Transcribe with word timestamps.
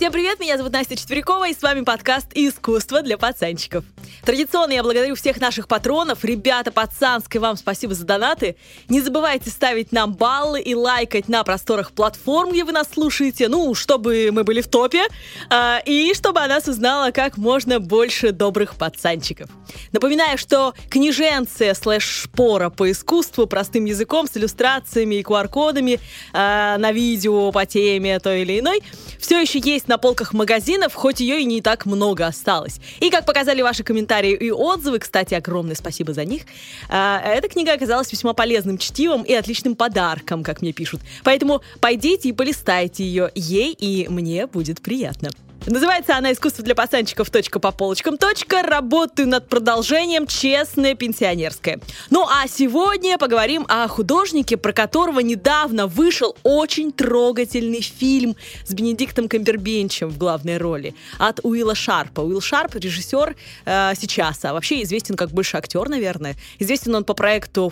Всем 0.00 0.12
привет, 0.12 0.40
меня 0.40 0.56
зовут 0.56 0.72
Настя 0.72 0.96
Четверякова, 0.96 1.50
и 1.50 1.52
с 1.52 1.60
вами 1.60 1.82
подкаст 1.82 2.28
«Искусство 2.34 3.02
для 3.02 3.18
пацанчиков». 3.18 3.84
Традиционно 4.30 4.74
я 4.74 4.84
благодарю 4.84 5.16
всех 5.16 5.40
наших 5.40 5.66
патронов. 5.66 6.24
Ребята, 6.24 6.70
пацанское 6.70 7.42
вам 7.42 7.56
спасибо 7.56 7.96
за 7.96 8.04
донаты. 8.06 8.54
Не 8.88 9.00
забывайте 9.00 9.50
ставить 9.50 9.90
нам 9.90 10.14
баллы 10.14 10.60
и 10.60 10.72
лайкать 10.72 11.28
на 11.28 11.42
просторах 11.42 11.90
платформ, 11.90 12.52
где 12.52 12.62
вы 12.62 12.70
нас 12.70 12.86
слушаете, 12.94 13.48
ну, 13.48 13.74
чтобы 13.74 14.28
мы 14.30 14.44
были 14.44 14.60
в 14.60 14.68
топе, 14.68 15.02
э, 15.50 15.78
и 15.84 16.14
чтобы 16.14 16.38
о 16.38 16.46
нас 16.46 16.68
узнала 16.68 17.10
как 17.10 17.38
можно 17.38 17.80
больше 17.80 18.30
добрых 18.30 18.76
пацанчиков. 18.76 19.50
Напоминаю, 19.90 20.38
что 20.38 20.74
книженция 20.88 21.74
слэш-шпора 21.74 22.70
по 22.70 22.88
искусству 22.88 23.48
простым 23.48 23.84
языком 23.86 24.28
с 24.28 24.36
иллюстрациями 24.36 25.16
и 25.16 25.22
QR-кодами 25.24 25.94
э, 25.94 26.76
на 26.78 26.92
видео 26.92 27.50
по 27.50 27.66
теме 27.66 28.20
той 28.20 28.42
или 28.42 28.60
иной 28.60 28.80
все 29.20 29.40
еще 29.40 29.58
есть 29.58 29.86
на 29.86 29.98
полках 29.98 30.32
магазинов, 30.32 30.94
хоть 30.94 31.20
ее 31.20 31.42
и 31.42 31.44
не 31.44 31.60
так 31.60 31.86
много 31.86 32.26
осталось. 32.26 32.80
И 33.00 33.10
как 33.10 33.26
показали 33.26 33.62
ваши 33.62 33.84
комментарии 33.84 34.19
и 34.28 34.50
отзывы, 34.50 34.98
кстати, 34.98 35.34
огромное 35.34 35.74
спасибо 35.74 36.12
за 36.12 36.24
них, 36.24 36.42
э, 36.88 37.16
эта 37.24 37.48
книга 37.48 37.72
оказалась 37.72 38.12
весьма 38.12 38.32
полезным 38.32 38.78
чтивом 38.78 39.22
и 39.22 39.32
отличным 39.32 39.74
подарком, 39.74 40.42
как 40.42 40.62
мне 40.62 40.72
пишут. 40.72 41.00
Поэтому 41.24 41.62
пойдите 41.80 42.28
и 42.28 42.32
полистайте 42.32 43.04
ее, 43.04 43.30
ей 43.34 43.72
и 43.72 44.08
мне 44.08 44.46
будет 44.46 44.80
приятно. 44.80 45.30
Называется 45.66 46.16
она 46.16 46.32
«Искусство 46.32 46.64
для 46.64 46.74
пацанчиков. 46.74 47.30
Точка 47.30 47.60
по 47.60 47.70
полочкам. 47.70 48.16
Точка. 48.16 48.62
Работаю 48.62 49.28
над 49.28 49.48
продолжением. 49.48 50.26
Честное 50.26 50.94
пенсионерское». 50.94 51.80
Ну 52.08 52.26
а 52.26 52.48
сегодня 52.48 53.18
поговорим 53.18 53.66
о 53.68 53.86
художнике, 53.88 54.56
про 54.56 54.72
которого 54.72 55.20
недавно 55.20 55.86
вышел 55.86 56.36
очень 56.42 56.92
трогательный 56.92 57.82
фильм 57.82 58.36
с 58.64 58.72
Бенедиктом 58.72 59.28
Камбербенчем 59.28 60.08
в 60.08 60.18
главной 60.18 60.56
роли 60.56 60.94
от 61.18 61.40
Уилла 61.42 61.74
Шарпа. 61.74 62.20
Уилл 62.20 62.40
Шарп, 62.40 62.76
режиссер 62.76 63.36
э, 63.66 63.92
сейчас, 63.96 64.44
а 64.44 64.54
вообще 64.54 64.82
известен 64.82 65.16
как 65.16 65.30
больше 65.30 65.58
актер, 65.58 65.88
наверное. 65.88 66.36
Известен 66.58 66.94
он 66.94 67.04
по 67.04 67.14
проекту 67.14 67.70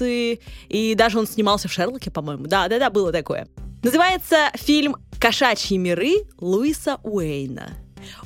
и, 0.00 0.40
и 0.68 0.94
даже 0.94 1.18
он 1.18 1.26
снимался 1.26 1.68
в 1.68 1.72
«Шерлоке», 1.72 2.10
по-моему. 2.10 2.46
Да-да-да, 2.46 2.90
было 2.90 3.12
такое. 3.12 3.48
Называется 3.82 4.50
фильм 4.54 4.96
«Кошачьи 5.20 5.78
миры» 5.78 6.24
Луиса 6.40 6.98
Уэйна. 7.04 7.76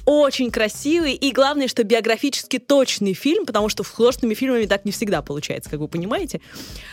Очень 0.06 0.50
красивый 0.50 1.14
и, 1.14 1.30
главное, 1.30 1.68
что 1.68 1.84
биографически 1.84 2.58
точный 2.58 3.12
фильм, 3.12 3.44
потому 3.44 3.68
что 3.68 3.84
с 3.84 3.88
художественными 3.88 4.34
фильмами 4.34 4.64
так 4.64 4.84
не 4.84 4.92
всегда 4.92 5.20
получается, 5.20 5.68
как 5.70 5.80
вы 5.80 5.88
понимаете. 5.88 6.40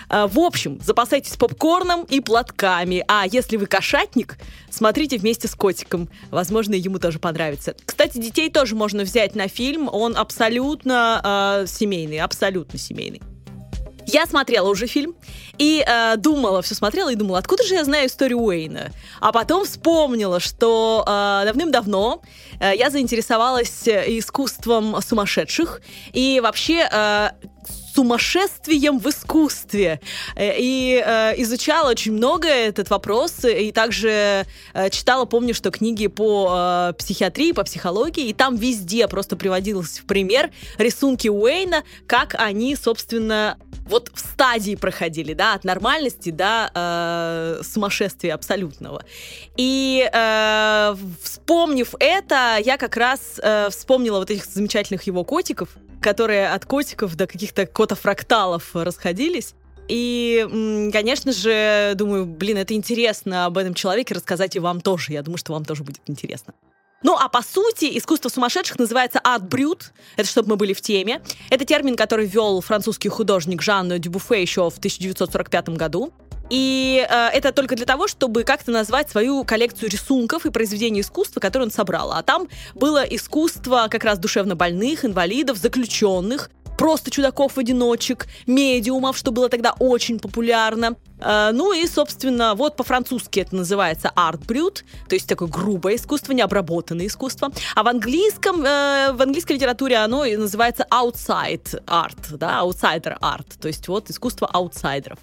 А, 0.09 0.27
в 0.27 0.39
общем, 0.39 0.79
запасайтесь 0.81 1.35
попкорном 1.37 2.03
и 2.03 2.19
платками. 2.19 3.03
А 3.07 3.25
если 3.29 3.55
вы 3.57 3.65
кошатник, 3.65 4.37
смотрите 4.69 5.17
вместе 5.17 5.47
с 5.47 5.55
котиком. 5.55 6.09
Возможно, 6.29 6.73
ему 6.73 6.99
тоже 6.99 7.19
понравится. 7.19 7.75
Кстати, 7.85 8.17
детей 8.17 8.49
тоже 8.49 8.75
можно 8.75 9.03
взять 9.03 9.35
на 9.35 9.47
фильм. 9.47 9.89
Он 9.91 10.17
абсолютно 10.17 11.61
э, 11.63 11.67
семейный, 11.67 12.19
абсолютно 12.19 12.77
семейный. 12.77 13.21
Я 14.11 14.25
смотрела 14.25 14.69
уже 14.69 14.87
фильм 14.87 15.15
и 15.57 15.83
э, 15.85 16.17
думала, 16.17 16.61
все 16.61 16.73
смотрела 16.73 17.11
и 17.11 17.15
думала, 17.15 17.37
откуда 17.37 17.63
же 17.63 17.75
я 17.75 17.83
знаю 17.83 18.07
историю 18.07 18.39
Уэйна? 18.39 18.91
А 19.19 19.31
потом 19.31 19.65
вспомнила, 19.65 20.39
что 20.39 21.03
э, 21.05 21.45
давным-давно 21.45 22.21
э, 22.59 22.71
я 22.75 22.89
заинтересовалась 22.89 23.87
искусством 23.87 24.99
сумасшедших 25.01 25.81
и 26.13 26.39
вообще 26.41 26.89
э, 26.91 27.29
сумасшествием 27.93 28.99
в 28.99 29.07
искусстве. 29.09 29.99
Э, 30.35 30.53
и 30.57 31.01
э, 31.05 31.41
изучала 31.41 31.89
очень 31.89 32.13
много 32.13 32.47
этот 32.47 32.89
вопрос, 32.89 33.45
и 33.45 33.71
также 33.71 34.45
э, 34.73 34.89
читала, 34.89 35.25
помню, 35.25 35.53
что 35.53 35.71
книги 35.71 36.07
по 36.07 36.89
э, 36.89 36.93
психиатрии, 36.97 37.51
по 37.51 37.63
психологии, 37.63 38.27
и 38.27 38.33
там 38.33 38.55
везде 38.55 39.07
просто 39.07 39.35
приводилось 39.35 39.99
в 39.99 40.05
пример 40.05 40.51
рисунки 40.77 41.27
Уэйна, 41.27 41.83
как 42.07 42.35
они, 42.37 42.75
собственно, 42.75 43.57
вот 43.87 44.11
в 44.13 44.19
стадии 44.19 44.75
проходили, 44.75 45.33
да, 45.33 45.55
от 45.55 45.63
нормальности 45.63 46.29
до 46.29 46.71
э, 46.73 47.61
сумасшествия 47.63 48.33
абсолютного. 48.33 49.03
И 49.57 50.09
э, 50.11 50.95
вспомнив 51.23 51.95
это, 51.99 52.57
я 52.63 52.77
как 52.77 52.95
раз 52.97 53.39
э, 53.41 53.69
вспомнила 53.69 54.19
вот 54.19 54.29
этих 54.29 54.45
замечательных 54.45 55.03
его 55.03 55.23
котиков, 55.23 55.69
которые 56.01 56.49
от 56.49 56.65
котиков 56.65 57.15
до 57.15 57.27
каких-то 57.27 57.65
котофракталов 57.65 58.75
расходились. 58.75 59.53
И, 59.87 60.89
конечно 60.93 61.31
же, 61.31 61.93
думаю, 61.95 62.25
блин, 62.25 62.57
это 62.57 62.75
интересно 62.75 63.45
об 63.45 63.57
этом 63.57 63.73
человеке 63.73 64.13
рассказать 64.13 64.55
и 64.55 64.59
вам 64.59 64.81
тоже. 64.81 65.13
Я 65.13 65.23
думаю, 65.23 65.37
что 65.37 65.53
вам 65.53 65.65
тоже 65.65 65.83
будет 65.83 66.01
интересно. 66.05 66.53
Ну, 67.01 67.15
а 67.17 67.29
по 67.29 67.41
сути, 67.41 67.97
искусство 67.97 68.29
сумасшедших 68.29 68.77
называется 68.77 69.19
арт-брют. 69.19 69.93
Это 70.17 70.27
чтобы 70.27 70.49
мы 70.49 70.55
были 70.57 70.73
в 70.73 70.81
теме. 70.81 71.21
Это 71.49 71.65
термин, 71.65 71.95
который 71.95 72.25
ввел 72.27 72.59
французский 72.61 73.09
художник 73.09 73.61
Жан 73.61 73.99
Дюбуфе 73.99 74.41
еще 74.41 74.69
в 74.69 74.77
1945 74.77 75.69
году. 75.69 76.13
И 76.49 77.05
э, 77.07 77.27
это 77.33 77.51
только 77.51 77.75
для 77.75 77.85
того, 77.85 78.07
чтобы 78.07 78.43
как-то 78.43 78.71
назвать 78.71 79.09
свою 79.09 79.43
коллекцию 79.43 79.89
рисунков 79.89 80.45
и 80.45 80.49
произведений 80.49 81.01
искусства, 81.01 81.39
которые 81.39 81.67
он 81.67 81.71
собрал. 81.71 82.11
А 82.11 82.23
там 82.23 82.47
было 82.73 83.03
искусство 83.03 83.87
как 83.89 84.03
раз 84.03 84.17
душевно 84.19 84.55
больных, 84.55 85.05
инвалидов, 85.05 85.57
заключенных, 85.57 86.49
просто 86.79 87.11
чудаков-одиночек, 87.11 88.27
медиумов, 88.47 89.17
что 89.17 89.31
было 89.31 89.49
тогда 89.49 89.75
очень 89.79 90.17
популярно. 90.17 90.95
Э, 91.19 91.51
ну 91.53 91.73
и, 91.73 91.85
собственно, 91.85 92.55
вот 92.55 92.77
по-французски 92.77 93.41
это 93.41 93.55
называется 93.55 94.11
art 94.15 94.39
brut, 94.45 94.83
то 95.07 95.15
есть 95.15 95.27
такое 95.27 95.49
грубое 95.49 95.97
искусство, 95.97 96.31
необработанное 96.31 97.07
искусство. 97.07 97.51
А 97.75 97.83
в 97.83 97.87
английском, 97.87 98.63
э, 98.63 99.11
в 99.11 99.21
английской 99.21 99.53
литературе 99.53 99.97
оно 99.97 100.23
называется 100.23 100.87
outside 100.89 101.83
art, 101.85 102.37
да, 102.37 102.61
outsider 102.61 103.19
art, 103.19 103.59
то 103.59 103.67
есть 103.67 103.87
вот 103.89 104.09
искусство 104.09 104.47
аутсайдеров. 104.47 105.19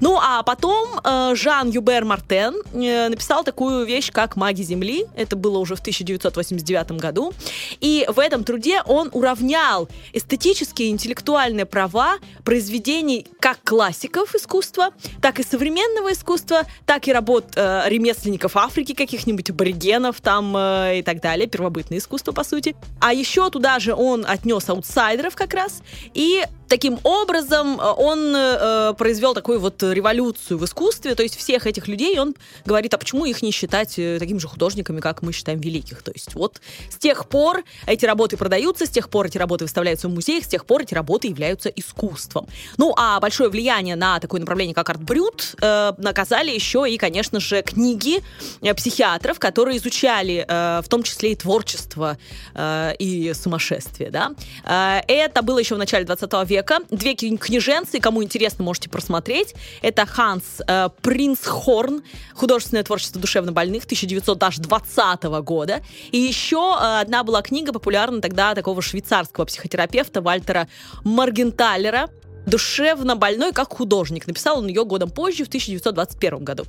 Ну, 0.00 0.18
а 0.20 0.42
потом 0.42 0.88
э, 1.02 1.34
Жан 1.34 1.70
Юбер 1.70 2.04
Мартен 2.04 2.54
э, 2.74 3.08
написал 3.08 3.44
такую 3.44 3.86
вещь, 3.86 4.10
как 4.12 4.36
«Маги 4.36 4.62
Земли». 4.62 5.06
Это 5.16 5.36
было 5.36 5.58
уже 5.58 5.74
в 5.74 5.80
1989 5.80 6.92
году. 6.92 7.32
И 7.80 8.06
в 8.08 8.18
этом 8.18 8.44
труде 8.44 8.82
он 8.86 9.08
уравнял 9.12 9.88
эстетические 10.12 10.88
и 10.88 10.90
интеллектуальные 10.90 11.66
права 11.66 12.18
произведений 12.44 13.26
как 13.40 13.58
классиков 13.64 14.34
искусства, 14.34 14.90
так 15.22 15.40
и 15.40 15.42
современного 15.42 16.12
искусства, 16.12 16.62
так 16.84 17.08
и 17.08 17.12
работ 17.12 17.44
э, 17.56 17.84
ремесленников 17.86 18.56
Африки, 18.56 18.94
каких-нибудь 18.94 19.50
аборигенов 19.50 20.20
там 20.20 20.54
э, 20.56 20.98
и 20.98 21.02
так 21.02 21.20
далее, 21.20 21.46
первобытное 21.46 21.98
искусство, 21.98 22.32
по 22.32 22.44
сути. 22.44 22.76
А 23.00 23.12
еще 23.12 23.48
туда 23.50 23.78
же 23.78 23.94
он 23.94 24.26
отнес 24.26 24.68
аутсайдеров 24.68 25.34
как 25.34 25.54
раз, 25.54 25.82
и 26.12 26.44
таким 26.68 26.98
образом 27.02 27.80
э, 27.80 27.84
он 27.96 28.34
э, 28.34 28.94
произвел 28.94 29.34
такую 29.34 29.60
вот 29.60 29.82
революцию 29.82 30.58
в 30.58 30.64
искусстве, 30.64 31.14
то 31.14 31.22
есть 31.22 31.36
всех 31.36 31.66
этих 31.66 31.88
людей 31.88 32.18
он 32.18 32.34
говорит, 32.64 32.94
а 32.94 32.98
почему 32.98 33.24
их 33.24 33.42
не 33.42 33.50
считать 33.50 33.98
э, 33.98 34.18
такими 34.18 34.38
же 34.38 34.48
художниками, 34.48 35.00
как 35.00 35.22
мы 35.22 35.32
считаем 35.32 35.60
великих? 35.60 36.02
То 36.02 36.12
есть 36.12 36.34
вот 36.34 36.60
с 36.90 36.96
тех 36.96 37.28
пор 37.28 37.64
эти 37.86 38.04
работы 38.04 38.36
продаются, 38.36 38.86
с 38.86 38.90
тех 38.90 39.08
пор 39.08 39.26
эти 39.26 39.38
работы 39.38 39.64
выставляются 39.64 40.08
в 40.08 40.14
музеях, 40.14 40.44
с 40.44 40.48
тех 40.48 40.66
пор 40.66 40.82
эти 40.82 40.94
работы 40.94 41.28
являются 41.28 41.68
искусством. 41.68 42.46
Ну, 42.76 42.94
а 42.96 43.20
большое 43.20 43.50
влияние 43.50 43.96
на 43.96 44.18
такое 44.20 44.40
направление, 44.40 44.74
как 44.74 44.90
арт-брют, 44.90 45.54
э, 45.60 45.92
наказали 45.98 46.50
еще 46.50 46.86
и, 46.88 46.96
конечно 46.98 47.40
же, 47.40 47.62
книги 47.62 48.22
э, 48.62 48.74
психиатров, 48.74 49.38
которые 49.38 49.78
изучали 49.78 50.44
э, 50.46 50.82
в 50.82 50.88
том 50.88 51.02
числе 51.02 51.32
и 51.32 51.36
творчество 51.36 52.18
э, 52.54 52.94
и 52.98 53.32
сумасшествие, 53.34 54.10
да. 54.10 54.32
Э, 54.64 55.00
это 55.06 55.42
было 55.42 55.58
еще 55.58 55.74
в 55.74 55.78
начале 55.78 56.04
20 56.04 56.32
века, 56.48 56.55
века. 56.56 56.80
Две 56.90 57.14
книженцы, 57.14 58.00
кому 58.00 58.22
интересно, 58.22 58.64
можете 58.64 58.88
просмотреть. 58.88 59.54
Это 59.82 60.06
Ханс 60.06 60.62
э, 60.66 60.88
Принцхорн, 61.02 62.02
художественное 62.34 62.82
творчество 62.82 63.20
душевнобольных 63.20 63.84
1920 63.84 65.22
года. 65.44 65.82
И 66.12 66.18
еще 66.18 66.76
э, 66.80 67.00
одна 67.00 67.24
была 67.24 67.42
книга 67.42 67.72
популярна 67.72 68.20
тогда 68.20 68.54
такого 68.54 68.80
швейцарского 68.82 69.44
психотерапевта 69.44 70.20
Вальтера 70.22 70.68
Маргенталера 71.04 72.08
«Душевно 72.46 73.16
больной 73.16 73.52
как 73.52 73.74
художник». 73.74 74.26
Написал 74.26 74.58
он 74.58 74.68
ее 74.68 74.84
годом 74.84 75.10
позже, 75.10 75.44
в 75.44 75.48
1921 75.48 76.44
году. 76.44 76.64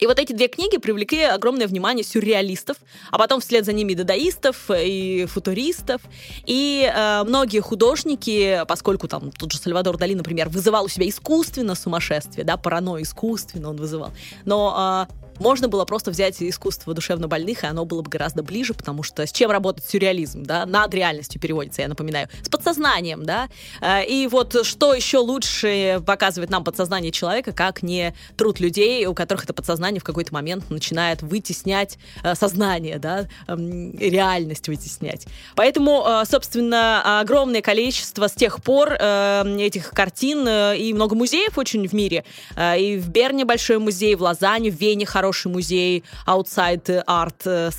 И 0.00 0.06
вот 0.06 0.18
эти 0.18 0.32
две 0.32 0.48
книги 0.48 0.78
привлекли 0.78 1.22
огромное 1.22 1.66
внимание 1.66 2.04
сюрреалистов, 2.04 2.78
а 3.10 3.18
потом 3.18 3.40
вслед 3.40 3.64
за 3.64 3.72
ними 3.72 3.94
дадаистов 3.94 4.70
и 4.70 5.26
футуристов. 5.28 6.00
И 6.46 6.90
э, 6.92 7.22
многие 7.24 7.60
художники, 7.60 8.62
поскольку 8.66 9.08
там 9.08 9.30
тот 9.30 9.52
же 9.52 9.58
Сальвадор 9.58 9.98
Дали, 9.98 10.14
например, 10.14 10.48
вызывал 10.48 10.86
у 10.86 10.88
себя 10.88 11.08
искусственно 11.08 11.74
сумасшествие, 11.74 12.44
да, 12.44 12.56
паранойю 12.56 13.04
искусственно 13.04 13.70
он 13.70 13.76
вызывал. 13.76 14.12
Но 14.46 15.06
э, 15.08 15.29
можно 15.40 15.68
было 15.68 15.84
просто 15.84 16.10
взять 16.10 16.40
искусство 16.40 16.94
душевно 16.94 17.26
больных, 17.26 17.64
и 17.64 17.66
оно 17.66 17.84
было 17.84 18.02
бы 18.02 18.10
гораздо 18.10 18.42
ближе, 18.42 18.74
потому 18.74 19.02
что 19.02 19.26
с 19.26 19.32
чем 19.32 19.50
работает 19.50 19.88
сюрреализм, 19.88 20.44
да, 20.44 20.66
над 20.66 20.94
реальностью 20.94 21.40
переводится, 21.40 21.82
я 21.82 21.88
напоминаю, 21.88 22.28
с 22.42 22.48
подсознанием, 22.48 23.24
да, 23.24 23.48
э, 23.80 24.04
и 24.06 24.26
вот 24.26 24.64
что 24.64 24.94
еще 24.94 25.18
лучше 25.18 26.02
показывает 26.06 26.50
нам 26.50 26.62
подсознание 26.62 27.10
человека, 27.10 27.52
как 27.52 27.82
не 27.82 28.14
труд 28.36 28.60
людей, 28.60 29.06
у 29.06 29.14
которых 29.14 29.44
это 29.44 29.54
подсознание 29.54 30.00
в 30.00 30.04
какой-то 30.04 30.32
момент 30.34 30.68
начинает 30.70 31.22
вытеснять 31.22 31.98
э, 32.22 32.34
сознание, 32.34 32.98
да, 32.98 33.26
эм, 33.48 33.96
реальность 33.98 34.68
вытеснять. 34.68 35.26
Поэтому, 35.56 36.04
э, 36.06 36.24
собственно, 36.30 37.20
огромное 37.20 37.62
количество 37.62 38.28
с 38.28 38.32
тех 38.32 38.62
пор 38.62 38.92
этих 38.92 39.90
картин 39.90 40.46
и 40.48 40.92
много 40.92 41.14
музеев 41.14 41.56
очень 41.56 41.88
в 41.88 41.92
мире, 41.92 42.24
и 42.58 43.00
в 43.02 43.08
Берне 43.08 43.44
большой 43.44 43.78
музей, 43.78 44.14
в 44.14 44.22
Лозанне, 44.22 44.70
в 44.70 44.74
Вене 44.74 45.06
хороший 45.06 45.29
хороший 45.30 45.52
музей 45.52 46.02
Outside 46.26 47.04
Art 47.06 47.70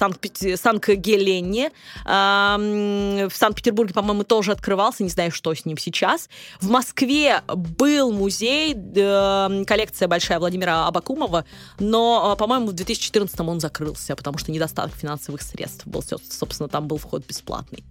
Санкт-Геленне. 0.58 1.72
В 2.06 3.32
Санкт-Петербурге, 3.34 3.94
по-моему, 3.94 4.24
тоже 4.24 4.54
открывался, 4.54 5.04
не 5.04 5.10
знаю, 5.10 5.32
что 5.32 5.54
с 5.54 5.66
ним 5.66 5.78
сейчас. 5.78 6.30
В 6.62 6.70
Москве 6.70 7.42
был 7.48 8.14
музей, 8.14 8.74
коллекция 9.66 10.08
большая 10.08 10.40
Владимира 10.40 10.88
Абакумова, 10.88 11.44
но, 11.78 12.38
по-моему, 12.38 12.68
в 12.68 12.74
2014 12.74 13.38
он 13.42 13.60
закрылся, 13.60 14.16
потому 14.16 14.38
что 14.38 14.54
недостаток 14.54 14.96
финансовых 14.96 15.42
средств 15.42 15.86
был. 15.86 16.02
Собственно, 16.04 16.70
там 16.70 16.88
был 16.88 17.00
вход 17.00 17.26
бесплатный. 17.28 17.84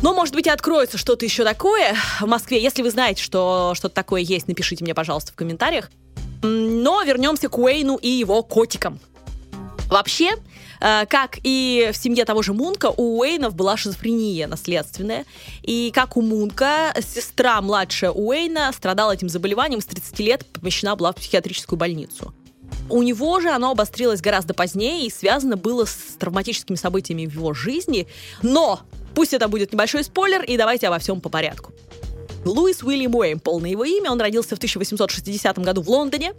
Но, 0.00 0.14
может 0.14 0.34
быть, 0.34 0.46
и 0.46 0.50
откроется 0.50 0.96
что-то 0.96 1.26
еще 1.26 1.44
такое 1.44 1.94
в 2.20 2.26
Москве. 2.26 2.62
Если 2.62 2.82
вы 2.82 2.90
знаете, 2.90 3.22
что 3.22 3.72
что-то 3.74 3.94
такое 3.94 4.22
есть, 4.22 4.48
напишите 4.48 4.84
мне, 4.84 4.94
пожалуйста, 4.94 5.32
в 5.32 5.34
комментариях. 5.34 5.90
Но 6.42 7.02
вернемся 7.02 7.48
к 7.48 7.58
Уэйну 7.58 7.96
и 7.96 8.08
его 8.08 8.42
котикам. 8.42 9.00
Вообще, 9.88 10.32
э, 10.80 11.06
как 11.06 11.38
и 11.44 11.90
в 11.92 11.96
семье 11.96 12.24
того 12.24 12.42
же 12.42 12.52
Мунка, 12.52 12.92
у 12.96 13.20
Уэйнов 13.20 13.54
была 13.54 13.76
шизофрения 13.76 14.48
наследственная. 14.48 15.24
И 15.62 15.92
как 15.94 16.16
у 16.16 16.22
Мунка, 16.22 16.94
сестра 17.00 17.60
младшая 17.60 18.10
Уэйна 18.10 18.72
страдала 18.72 19.12
этим 19.12 19.28
заболеванием, 19.28 19.80
с 19.80 19.86
30 19.86 20.18
лет 20.20 20.46
помещена 20.46 20.96
была 20.96 21.12
в 21.12 21.16
психиатрическую 21.16 21.78
больницу. 21.78 22.34
У 22.88 23.02
него 23.02 23.40
же 23.40 23.50
оно 23.50 23.70
обострилось 23.70 24.20
гораздо 24.20 24.54
позднее 24.54 25.06
и 25.06 25.10
связано 25.10 25.56
было 25.56 25.84
с 25.84 26.16
травматическими 26.18 26.76
событиями 26.76 27.26
в 27.26 27.34
его 27.34 27.54
жизни. 27.54 28.06
Но 28.42 28.80
пусть 29.14 29.34
это 29.34 29.48
будет 29.48 29.72
небольшой 29.72 30.04
спойлер, 30.04 30.42
и 30.42 30.56
давайте 30.56 30.88
обо 30.88 30.98
всем 30.98 31.20
по 31.20 31.28
порядку. 31.28 31.72
Луис 32.50 32.82
Уильям 32.82 33.14
Уэйм, 33.14 33.40
полное 33.40 33.70
его 33.70 33.84
имя. 33.84 34.10
Он 34.10 34.20
родился 34.20 34.56
в 34.56 34.58
1860 34.58 35.58
году 35.58 35.82
в 35.82 35.88
Лондоне. 35.88 36.34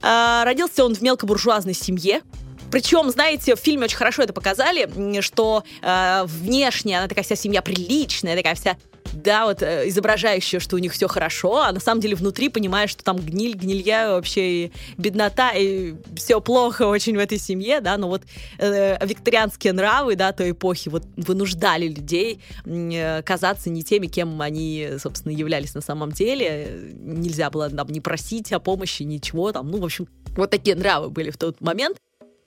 А, 0.00 0.44
родился 0.44 0.84
он 0.84 0.94
в 0.94 1.02
мелкобуржуазной 1.02 1.74
семье. 1.74 2.22
Причем, 2.70 3.10
знаете, 3.10 3.54
в 3.54 3.58
фильме 3.58 3.84
очень 3.84 3.98
хорошо 3.98 4.22
это 4.22 4.32
показали, 4.32 5.20
что 5.20 5.62
э, 5.82 6.22
внешне 6.24 6.96
она 6.96 7.06
такая 7.06 7.22
вся 7.22 7.36
семья 7.36 7.60
приличная, 7.60 8.34
такая 8.34 8.54
вся 8.54 8.78
да, 9.12 9.46
вот 9.46 9.62
э, 9.62 9.88
изображающая, 9.88 10.60
что 10.60 10.76
у 10.76 10.78
них 10.78 10.92
все 10.92 11.08
хорошо, 11.08 11.62
а 11.62 11.72
на 11.72 11.80
самом 11.80 12.00
деле 12.00 12.16
внутри 12.16 12.48
понимаешь, 12.48 12.90
что 12.90 13.04
там 13.04 13.16
гниль, 13.16 13.54
гнилья 13.54 14.10
вообще 14.10 14.64
и 14.64 14.72
беднота, 14.98 15.50
и 15.54 15.94
все 16.16 16.40
плохо 16.40 16.86
очень 16.86 17.16
в 17.16 17.18
этой 17.18 17.38
семье, 17.38 17.80
да, 17.80 17.96
но 17.96 18.08
вот 18.08 18.22
э, 18.58 19.04
викторианские 19.04 19.72
нравы, 19.72 20.16
да, 20.16 20.32
той 20.32 20.50
эпохи 20.52 20.88
вот 20.88 21.04
вынуждали 21.16 21.88
людей 21.88 22.40
э, 22.64 23.22
казаться 23.22 23.70
не 23.70 23.82
теми, 23.82 24.06
кем 24.06 24.40
они, 24.40 24.90
собственно, 24.98 25.32
являлись 25.32 25.74
на 25.74 25.80
самом 25.80 26.12
деле. 26.12 26.90
Нельзя 26.94 27.50
было 27.50 27.68
там 27.70 27.88
не 27.88 28.00
просить 28.00 28.52
о 28.52 28.60
помощи, 28.60 29.02
ничего 29.02 29.52
там, 29.52 29.70
ну, 29.70 29.78
в 29.78 29.84
общем, 29.84 30.08
вот 30.36 30.50
такие 30.50 30.76
нравы 30.76 31.10
были 31.10 31.30
в 31.30 31.36
тот 31.36 31.60
момент. 31.60 31.98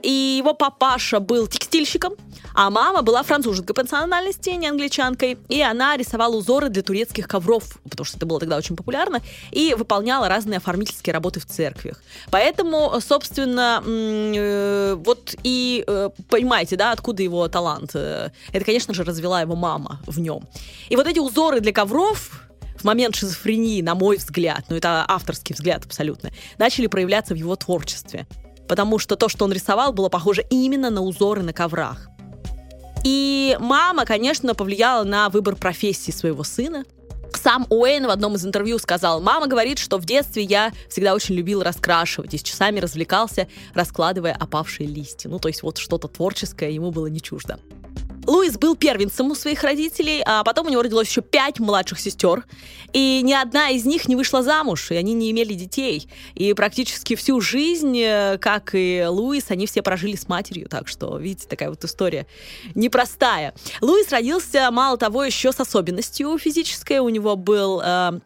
И 0.06 0.38
его 0.38 0.54
папаша 0.54 1.20
был 1.20 1.48
текстильщиком, 1.48 2.14
а 2.54 2.70
мама 2.70 3.02
была 3.02 3.24
француженкой 3.24 3.74
по 3.74 3.82
национальности, 3.82 4.52
не 4.52 4.68
англичанкой. 4.68 5.40
И 5.50 5.64
она 5.64 5.98
рисовала 5.98 6.36
узоры 6.36 6.70
для 6.70 6.84
турецких 6.84 7.28
ковров, 7.28 7.80
потому 7.90 8.06
что 8.06 8.18
это 8.18 8.28
было 8.28 8.40
тогда 8.40 8.58
очень 8.58 8.76
популярно, 8.76 9.20
и 9.50 9.74
выполняла 9.74 10.30
разные 10.30 10.58
оформительские 10.58 11.12
работы 11.12 11.40
в 11.40 11.48
церквях. 11.48 12.04
Поэтому, 12.30 12.94
собственно, 13.02 13.82
э, 13.84 14.96
вот 15.04 15.36
и 15.42 15.84
э, 15.88 16.10
понимаете, 16.30 16.76
да, 16.76 16.92
откуда 16.92 17.24
его 17.24 17.48
талант. 17.48 17.96
Это, 17.96 18.32
конечно 18.64 18.94
же, 18.94 19.04
развела 19.04 19.42
его 19.42 19.56
мама 19.56 20.02
в 20.06 20.20
нем. 20.20 20.48
И 20.90 20.96
вот 20.96 21.08
эти 21.08 21.18
узоры 21.18 21.62
для 21.62 21.74
ковров, 21.74 22.44
в 22.78 22.84
момент 22.84 23.16
шизофрении, 23.16 23.82
на 23.82 23.96
мой 23.96 24.18
взгляд, 24.18 24.66
ну 24.70 24.76
это 24.76 25.04
авторский 25.08 25.56
взгляд 25.56 25.84
абсолютно, 25.84 26.30
начали 26.60 26.86
проявляться 26.86 27.34
в 27.34 27.38
его 27.38 27.56
творчестве 27.56 28.28
потому 28.68 29.00
что 29.00 29.16
то, 29.16 29.30
что 29.30 29.46
он 29.46 29.52
рисовал, 29.52 29.94
было 29.94 30.10
похоже 30.10 30.46
именно 30.50 30.90
на 30.90 31.02
узоры 31.02 31.44
на 31.44 31.54
коврах. 31.54 32.10
И 33.04 33.56
мама, 33.60 34.06
конечно, 34.06 34.56
повлияла 34.56 35.04
на 35.04 35.30
выбор 35.30 35.56
профессии 35.56 36.12
своего 36.12 36.44
сына. 36.44 36.86
Сам 37.34 37.68
Уэйн 37.70 38.08
в 38.08 38.10
одном 38.10 38.36
из 38.36 38.46
интервью 38.46 38.80
сказал, 38.80 39.22
мама 39.22 39.46
говорит, 39.46 39.78
что 39.78 39.98
в 39.98 40.06
детстве 40.06 40.42
я 40.44 40.72
всегда 40.90 41.14
очень 41.14 41.36
любил 41.36 41.62
раскрашивать 41.62 42.34
и 42.34 42.38
с 42.38 42.44
часами 42.44 42.80
развлекался, 42.80 43.48
раскладывая 43.76 44.34
опавшие 44.34 44.88
листья. 44.88 45.30
Ну, 45.30 45.38
то 45.38 45.50
есть 45.50 45.62
вот 45.62 45.78
что-то 45.78 46.08
творческое 46.08 46.72
ему 46.72 46.92
было 46.92 47.06
не 47.06 47.22
чуждо. 47.22 47.60
Луис 48.28 48.58
был 48.58 48.76
первенцем 48.76 49.30
у 49.30 49.36
своих 49.36 49.64
родителей, 49.64 50.24
а 50.26 50.44
потом 50.44 50.68
у 50.68 50.70
него 50.70 50.82
родилось 50.82 51.08
еще 51.08 51.22
пять 51.22 51.60
младших 51.60 52.00
сестер, 52.00 52.46
и 52.92 53.22
ни 53.24 53.34
одна 53.34 53.70
из 53.70 53.86
них 53.86 54.08
не 54.08 54.16
вышла 54.16 54.42
замуж, 54.42 54.92
и 54.92 54.96
они 54.96 55.14
не 55.14 55.30
имели 55.32 55.54
детей. 55.54 56.10
И 56.34 56.54
практически 56.54 57.16
всю 57.16 57.40
жизнь, 57.40 58.00
э, 58.00 58.38
как 58.40 58.72
и 58.74 59.06
Луис, 59.08 59.46
они 59.50 59.68
все 59.68 59.84
прожили 59.84 60.16
с 60.16 60.28
матерью, 60.28 60.68
так 60.70 60.88
что, 60.88 61.18
видите, 61.18 61.48
такая 61.48 61.70
вот 61.70 61.84
история 61.84 62.26
непростая. 62.74 63.54
Луис 63.82 64.12
родился, 64.12 64.72
мало 64.72 64.98
того, 64.98 65.24
еще 65.24 65.52
с 65.52 65.60
особенностью 65.60 66.38
физической, 66.40 67.00
у 67.00 67.10
него 67.10 67.36
был 67.36 67.82
э, 67.84 68.20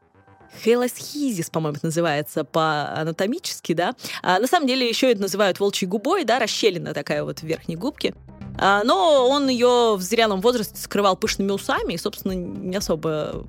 Хелосхизис, 0.63 1.49
по-моему, 1.49 1.77
это 1.77 1.87
называется 1.87 2.43
по-анатомически, 2.43 3.73
да. 3.73 3.95
А, 4.21 4.39
на 4.39 4.47
самом 4.47 4.67
деле 4.67 4.87
еще 4.87 5.11
это 5.11 5.21
называют 5.21 5.59
волчьей 5.59 5.89
губой, 5.89 6.23
да, 6.23 6.39
расщелина 6.39 6.93
такая 6.93 7.23
вот 7.23 7.39
в 7.39 7.43
верхней 7.43 7.75
губке. 7.75 8.13
А, 8.61 8.83
но 8.83 9.27
он 9.29 9.47
ее 9.47 9.95
в 9.95 10.01
зрелом 10.01 10.41
возрасте 10.41 10.77
скрывал 10.77 11.15
пышными 11.15 11.51
усами, 11.51 11.93
и, 11.93 11.97
собственно, 11.97 12.33
не 12.33 12.75
особо, 12.75 13.45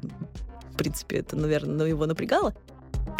в 0.72 0.76
принципе, 0.76 1.18
это, 1.18 1.36
наверное, 1.36 1.86
его 1.86 2.06
напрягало. 2.06 2.54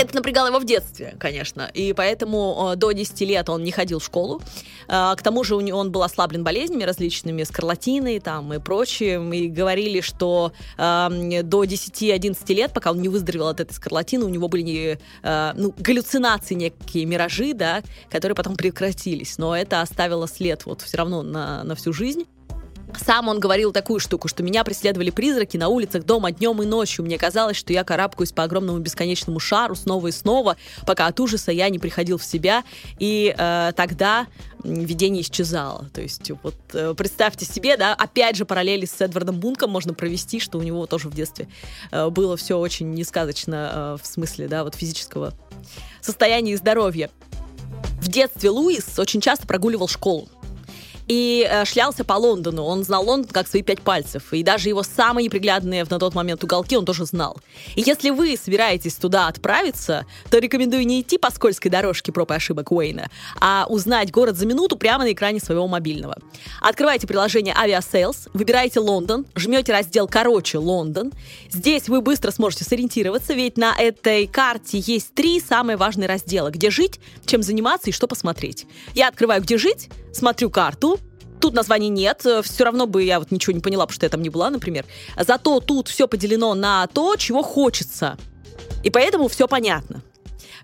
Это 0.00 0.14
напрягало 0.14 0.46
его 0.46 0.58
в 0.58 0.64
детстве, 0.64 1.14
конечно, 1.18 1.70
и 1.74 1.92
поэтому 1.92 2.70
э, 2.72 2.76
до 2.76 2.92
10 2.92 3.20
лет 3.20 3.50
он 3.50 3.62
не 3.62 3.70
ходил 3.70 3.98
в 3.98 4.04
школу. 4.04 4.40
Э, 4.88 5.14
к 5.14 5.22
тому 5.22 5.44
же 5.44 5.54
он 5.54 5.92
был 5.92 6.02
ослаблен 6.02 6.42
болезнями 6.42 6.84
различными, 6.84 7.42
скарлатиной 7.42 8.18
там 8.20 8.54
и 8.54 8.58
прочим, 8.58 9.32
и 9.32 9.48
говорили, 9.48 10.00
что 10.00 10.52
до 10.78 11.64
10-11 11.64 12.54
лет, 12.54 12.72
пока 12.72 12.92
он 12.92 13.02
не 13.02 13.08
выздоровел 13.08 13.48
от 13.48 13.60
этой 13.60 13.74
скарлатины, 13.74 14.24
у 14.24 14.28
него 14.28 14.48
были 14.48 14.98
э, 15.22 15.52
ну, 15.54 15.74
галлюцинации, 15.76 16.54
некие 16.54 17.04
миражи, 17.04 17.52
да, 17.52 17.82
которые 18.08 18.34
потом 18.34 18.56
прекратились, 18.56 19.36
но 19.36 19.54
это 19.54 19.82
оставило 19.82 20.26
след 20.26 20.64
вот 20.64 20.80
все 20.80 20.96
равно 20.96 21.22
на, 21.22 21.62
на 21.64 21.74
всю 21.74 21.92
жизнь. 21.92 22.26
Сам 22.98 23.28
он 23.28 23.40
говорил 23.40 23.72
такую 23.72 24.00
штуку, 24.00 24.28
что 24.28 24.42
меня 24.42 24.64
преследовали 24.64 25.10
призраки 25.10 25.56
на 25.56 25.68
улицах 25.68 26.04
дома 26.04 26.32
днем 26.32 26.62
и 26.62 26.66
ночью. 26.66 27.04
Мне 27.04 27.18
казалось, 27.18 27.56
что 27.56 27.72
я 27.72 27.84
карабкаюсь 27.84 28.32
по 28.32 28.42
огромному 28.42 28.78
бесконечному 28.78 29.40
шару 29.40 29.74
снова 29.74 30.08
и 30.08 30.12
снова, 30.12 30.56
пока 30.86 31.06
от 31.06 31.18
ужаса 31.20 31.52
я 31.52 31.68
не 31.68 31.78
приходил 31.78 32.18
в 32.18 32.24
себя. 32.24 32.64
И 32.98 33.34
э, 33.36 33.72
тогда 33.76 34.26
видение 34.64 35.22
исчезало. 35.22 35.86
То 35.92 36.00
есть 36.00 36.30
вот 36.42 36.54
э, 36.72 36.94
представьте 36.96 37.44
себе, 37.44 37.76
да, 37.76 37.94
опять 37.94 38.36
же 38.36 38.44
параллели 38.44 38.86
с 38.86 39.00
Эдвардом 39.00 39.40
Бунком 39.40 39.70
можно 39.70 39.94
провести, 39.94 40.40
что 40.40 40.58
у 40.58 40.62
него 40.62 40.86
тоже 40.86 41.08
в 41.08 41.14
детстве 41.14 41.48
э, 41.90 42.08
было 42.10 42.36
все 42.36 42.58
очень 42.58 42.90
несказочно 42.92 43.70
э, 43.72 44.02
в 44.02 44.06
смысле, 44.06 44.48
да, 44.48 44.64
вот 44.64 44.74
физического 44.74 45.34
состояния 46.00 46.52
и 46.52 46.56
здоровья. 46.56 47.10
В 48.00 48.08
детстве 48.08 48.50
Луис 48.50 48.98
очень 48.98 49.20
часто 49.20 49.46
прогуливал 49.46 49.88
школу 49.88 50.28
и 51.10 51.44
э, 51.50 51.64
шлялся 51.64 52.04
по 52.04 52.12
Лондону. 52.12 52.62
Он 52.62 52.84
знал 52.84 53.04
Лондон 53.04 53.32
как 53.32 53.48
свои 53.48 53.62
пять 53.62 53.82
пальцев. 53.82 54.32
И 54.32 54.44
даже 54.44 54.68
его 54.68 54.84
самые 54.84 55.24
неприглядные 55.24 55.84
на 55.90 55.98
тот 55.98 56.14
момент 56.14 56.44
уголки 56.44 56.76
он 56.76 56.84
тоже 56.84 57.04
знал. 57.04 57.40
И 57.74 57.82
если 57.84 58.10
вы 58.10 58.36
собираетесь 58.36 58.94
туда 58.94 59.26
отправиться, 59.26 60.06
то 60.30 60.38
рекомендую 60.38 60.86
не 60.86 61.00
идти 61.00 61.18
по 61.18 61.32
скользкой 61.32 61.72
дорожке 61.72 62.12
проб 62.12 62.30
и 62.30 62.34
ошибок 62.34 62.70
Уэйна, 62.70 63.08
а 63.40 63.66
узнать 63.68 64.12
город 64.12 64.36
за 64.36 64.46
минуту 64.46 64.76
прямо 64.76 65.02
на 65.02 65.12
экране 65.12 65.40
своего 65.40 65.66
мобильного. 65.66 66.16
Открывайте 66.60 67.08
приложение 67.08 67.56
Aviasales, 67.56 68.30
выбираете 68.32 68.78
Лондон, 68.78 69.26
жмете 69.34 69.72
раздел 69.72 70.06
«Короче, 70.06 70.58
Лондон». 70.58 71.12
Здесь 71.50 71.88
вы 71.88 72.02
быстро 72.02 72.30
сможете 72.30 72.62
сориентироваться, 72.62 73.34
ведь 73.34 73.56
на 73.56 73.74
этой 73.76 74.28
карте 74.28 74.78
есть 74.78 75.12
три 75.14 75.40
самые 75.40 75.76
важные 75.76 76.06
раздела. 76.06 76.50
Где 76.50 76.70
жить, 76.70 77.00
чем 77.26 77.42
заниматься 77.42 77.90
и 77.90 77.92
что 77.92 78.06
посмотреть. 78.06 78.68
Я 78.94 79.08
открываю 79.08 79.42
«Где 79.42 79.58
жить», 79.58 79.88
смотрю 80.12 80.50
карту, 80.50 80.99
Тут 81.40 81.54
названий 81.54 81.88
нет, 81.88 82.26
все 82.42 82.64
равно 82.64 82.86
бы 82.86 83.02
я 83.02 83.18
вот 83.18 83.30
ничего 83.30 83.54
не 83.54 83.60
поняла, 83.60 83.86
потому 83.86 83.94
что 83.94 84.06
я 84.06 84.10
там 84.10 84.22
не 84.22 84.28
была, 84.28 84.50
например. 84.50 84.84
Зато 85.18 85.60
тут 85.60 85.88
все 85.88 86.06
поделено 86.06 86.54
на 86.54 86.86
то, 86.86 87.16
чего 87.16 87.42
хочется. 87.42 88.18
И 88.84 88.90
поэтому 88.90 89.28
все 89.28 89.48
понятно. 89.48 90.02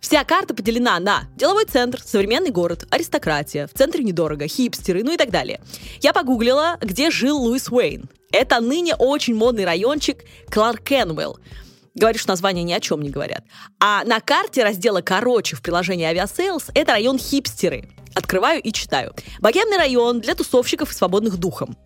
Вся 0.01 0.23
карта 0.25 0.55
поделена 0.55 0.99
на 1.01 1.25
деловой 1.37 1.65
центр, 1.65 2.01
современный 2.05 2.51
город, 2.51 2.87
аристократия, 2.91 3.67
в 3.67 3.73
центре 3.73 4.05
недорого, 4.05 4.47
хипстеры, 4.47 5.03
ну 5.03 5.13
и 5.13 5.17
так 5.17 5.31
далее. 5.31 5.61
Я 6.01 6.13
погуглила, 6.13 6.77
где 6.81 7.11
жил 7.11 7.39
Луис 7.39 7.69
Уэйн. 7.71 8.09
Это 8.31 8.61
ныне 8.61 8.95
очень 8.95 9.35
модный 9.35 9.65
райончик. 9.65 10.25
Говорю, 10.49 11.39
что 12.19 12.31
названия 12.31 12.63
ни 12.63 12.73
о 12.73 12.81
чем 12.81 13.01
не 13.01 13.11
говорят. 13.11 13.45
А 13.81 14.05
на 14.05 14.21
карте 14.21 14.63
раздела 14.63 15.01
«Короче» 15.01 15.57
в 15.57 15.63
приложении 15.63 16.11
Aviasales 16.11 16.71
это 16.75 16.93
район 16.93 17.19
хипстеры. 17.19 17.89
Открываю 18.15 18.63
и 18.63 18.73
читаю. 18.73 19.15
Богемный 19.41 19.77
район 19.77 20.21
для 20.21 20.35
тусовщиков 20.35 20.91
и 20.91 20.95
свободных 20.95 21.39
духом. 21.39 21.77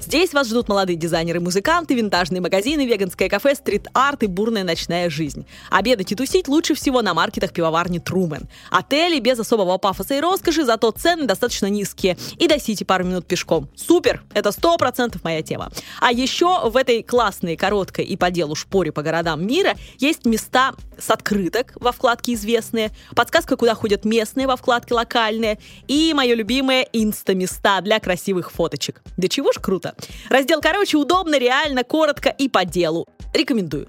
Здесь 0.00 0.32
вас 0.32 0.48
ждут 0.48 0.68
молодые 0.68 0.96
дизайнеры, 0.96 1.40
музыканты, 1.40 1.94
винтажные 1.94 2.40
магазины, 2.40 2.86
веганское 2.86 3.28
кафе, 3.28 3.54
стрит-арт 3.54 4.22
и 4.22 4.26
бурная 4.26 4.64
ночная 4.64 5.10
жизнь. 5.10 5.46
Обедать 5.70 6.12
и 6.12 6.14
тусить 6.14 6.48
лучше 6.48 6.74
всего 6.74 7.02
на 7.02 7.14
маркетах 7.14 7.52
пивоварни 7.52 7.98
Трумен. 7.98 8.48
Отели 8.70 9.20
без 9.20 9.38
особого 9.38 9.76
пафоса 9.78 10.14
и 10.14 10.20
роскоши, 10.20 10.64
зато 10.64 10.90
цены 10.92 11.26
достаточно 11.26 11.66
низкие. 11.66 12.16
И 12.38 12.46
до 12.46 12.58
Сити 12.58 12.84
пару 12.84 13.04
минут 13.04 13.26
пешком. 13.26 13.68
Супер! 13.76 14.22
Это 14.32 14.52
сто 14.52 14.76
процентов 14.78 15.24
моя 15.24 15.42
тема. 15.42 15.70
А 16.00 16.12
еще 16.12 16.68
в 16.70 16.76
этой 16.76 17.02
классной, 17.02 17.56
короткой 17.56 18.04
и 18.04 18.16
по 18.16 18.30
делу 18.30 18.54
шпоре 18.54 18.92
по 18.92 19.02
городам 19.02 19.46
мира 19.46 19.74
есть 19.98 20.24
места 20.24 20.72
с 20.98 21.10
открыток 21.10 21.72
во 21.76 21.92
вкладке 21.92 22.34
«Известные», 22.34 22.90
подсказка, 23.14 23.56
куда 23.56 23.74
ходят 23.74 24.04
местные 24.04 24.46
во 24.46 24.56
вкладке 24.56 24.94
«Локальные» 24.94 25.58
и 25.86 26.12
мое 26.14 26.34
любимое 26.34 26.88
инста-места 26.92 27.80
для 27.80 28.00
красивых 28.00 28.50
фоточек. 28.50 29.02
Да 29.16 29.28
чего 29.28 29.52
ж 29.52 29.56
круто! 29.60 29.87
Раздел, 30.28 30.60
короче, 30.60 30.96
удобно, 30.96 31.38
реально, 31.38 31.84
коротко 31.84 32.28
и 32.28 32.48
по 32.48 32.64
делу. 32.64 33.06
Рекомендую. 33.34 33.88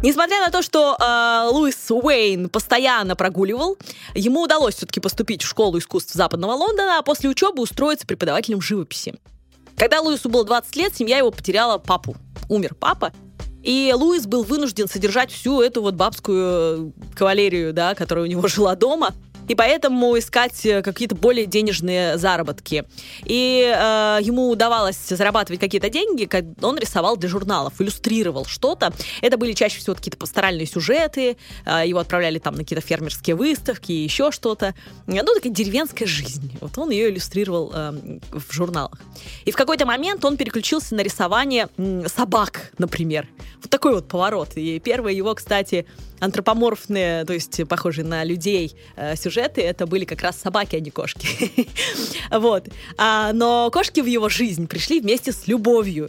Несмотря 0.00 0.38
на 0.40 0.50
то, 0.50 0.62
что 0.62 0.96
э, 0.96 1.48
Луис 1.50 1.90
Уэйн 1.90 2.48
постоянно 2.48 3.16
прогуливал, 3.16 3.76
ему 4.14 4.42
удалось 4.42 4.76
все-таки 4.76 5.00
поступить 5.00 5.42
в 5.42 5.48
школу 5.48 5.78
искусств 5.78 6.14
Западного 6.14 6.52
Лондона, 6.52 6.98
а 6.98 7.02
после 7.02 7.28
учебы 7.28 7.62
устроиться 7.62 8.06
преподавателем 8.06 8.60
живописи. 8.60 9.14
Когда 9.76 10.00
Луису 10.00 10.28
было 10.28 10.44
20 10.44 10.76
лет, 10.76 10.94
семья 10.94 11.18
его 11.18 11.32
потеряла 11.32 11.78
папу. 11.78 12.16
Умер 12.48 12.76
папа, 12.78 13.12
и 13.62 13.92
Луис 13.94 14.26
был 14.26 14.44
вынужден 14.44 14.88
содержать 14.88 15.32
всю 15.32 15.60
эту 15.60 15.82
вот 15.82 15.94
бабскую 15.94 16.92
кавалерию, 17.14 17.72
да, 17.72 17.94
которая 17.94 18.24
у 18.24 18.28
него 18.28 18.46
жила 18.46 18.76
дома 18.76 19.14
и 19.48 19.54
поэтому 19.54 20.18
искать 20.18 20.64
э, 20.66 20.82
какие-то 20.82 21.14
более 21.14 21.46
денежные 21.46 22.18
заработки. 22.18 22.84
И 23.24 23.74
э, 23.74 24.18
ему 24.22 24.50
удавалось 24.50 24.98
зарабатывать 25.08 25.60
какие-то 25.60 25.90
деньги, 25.90 26.28
он 26.62 26.78
рисовал 26.78 27.16
для 27.16 27.28
журналов, 27.28 27.74
иллюстрировал 27.78 28.44
что-то. 28.44 28.92
Это 29.22 29.36
были 29.36 29.52
чаще 29.52 29.78
всего 29.78 29.96
какие-то 29.96 30.18
пасторальные 30.18 30.66
сюжеты, 30.66 31.36
э, 31.64 31.82
его 31.86 31.98
отправляли 31.98 32.38
там 32.38 32.54
на 32.54 32.60
какие-то 32.60 32.86
фермерские 32.86 33.36
выставки, 33.36 33.92
еще 33.92 34.30
что-то. 34.30 34.74
Ну, 35.06 35.34
такая 35.34 35.52
деревенская 35.52 36.06
жизнь. 36.06 36.56
Вот 36.60 36.76
он 36.76 36.90
ее 36.90 37.10
иллюстрировал 37.10 37.72
э, 37.74 38.18
в 38.32 38.52
журналах. 38.52 38.98
И 39.44 39.50
в 39.50 39.56
какой-то 39.56 39.86
момент 39.86 40.24
он 40.24 40.36
переключился 40.36 40.94
на 40.94 41.00
рисование 41.00 41.68
собак, 42.06 42.72
например. 42.78 43.26
Вот 43.62 43.70
такой 43.70 43.94
вот 43.94 44.08
поворот. 44.08 44.50
И 44.56 44.78
первое 44.78 45.12
его, 45.12 45.34
кстати, 45.34 45.86
антропоморфные, 46.20 47.24
то 47.24 47.32
есть 47.32 47.66
похожие 47.68 48.04
на 48.04 48.24
людей 48.24 48.74
э, 48.96 49.16
сюжеты, 49.16 49.37
это 49.40 49.86
были 49.86 50.04
как 50.04 50.22
раз 50.22 50.36
собаки, 50.40 50.76
а 50.76 50.80
не 50.80 50.90
кошки. 50.90 51.50
вот. 52.30 52.68
А, 52.96 53.32
но 53.32 53.70
кошки 53.70 54.00
в 54.00 54.06
его 54.06 54.28
жизнь 54.28 54.66
пришли 54.66 55.00
вместе 55.00 55.32
с 55.32 55.46
любовью. 55.46 56.08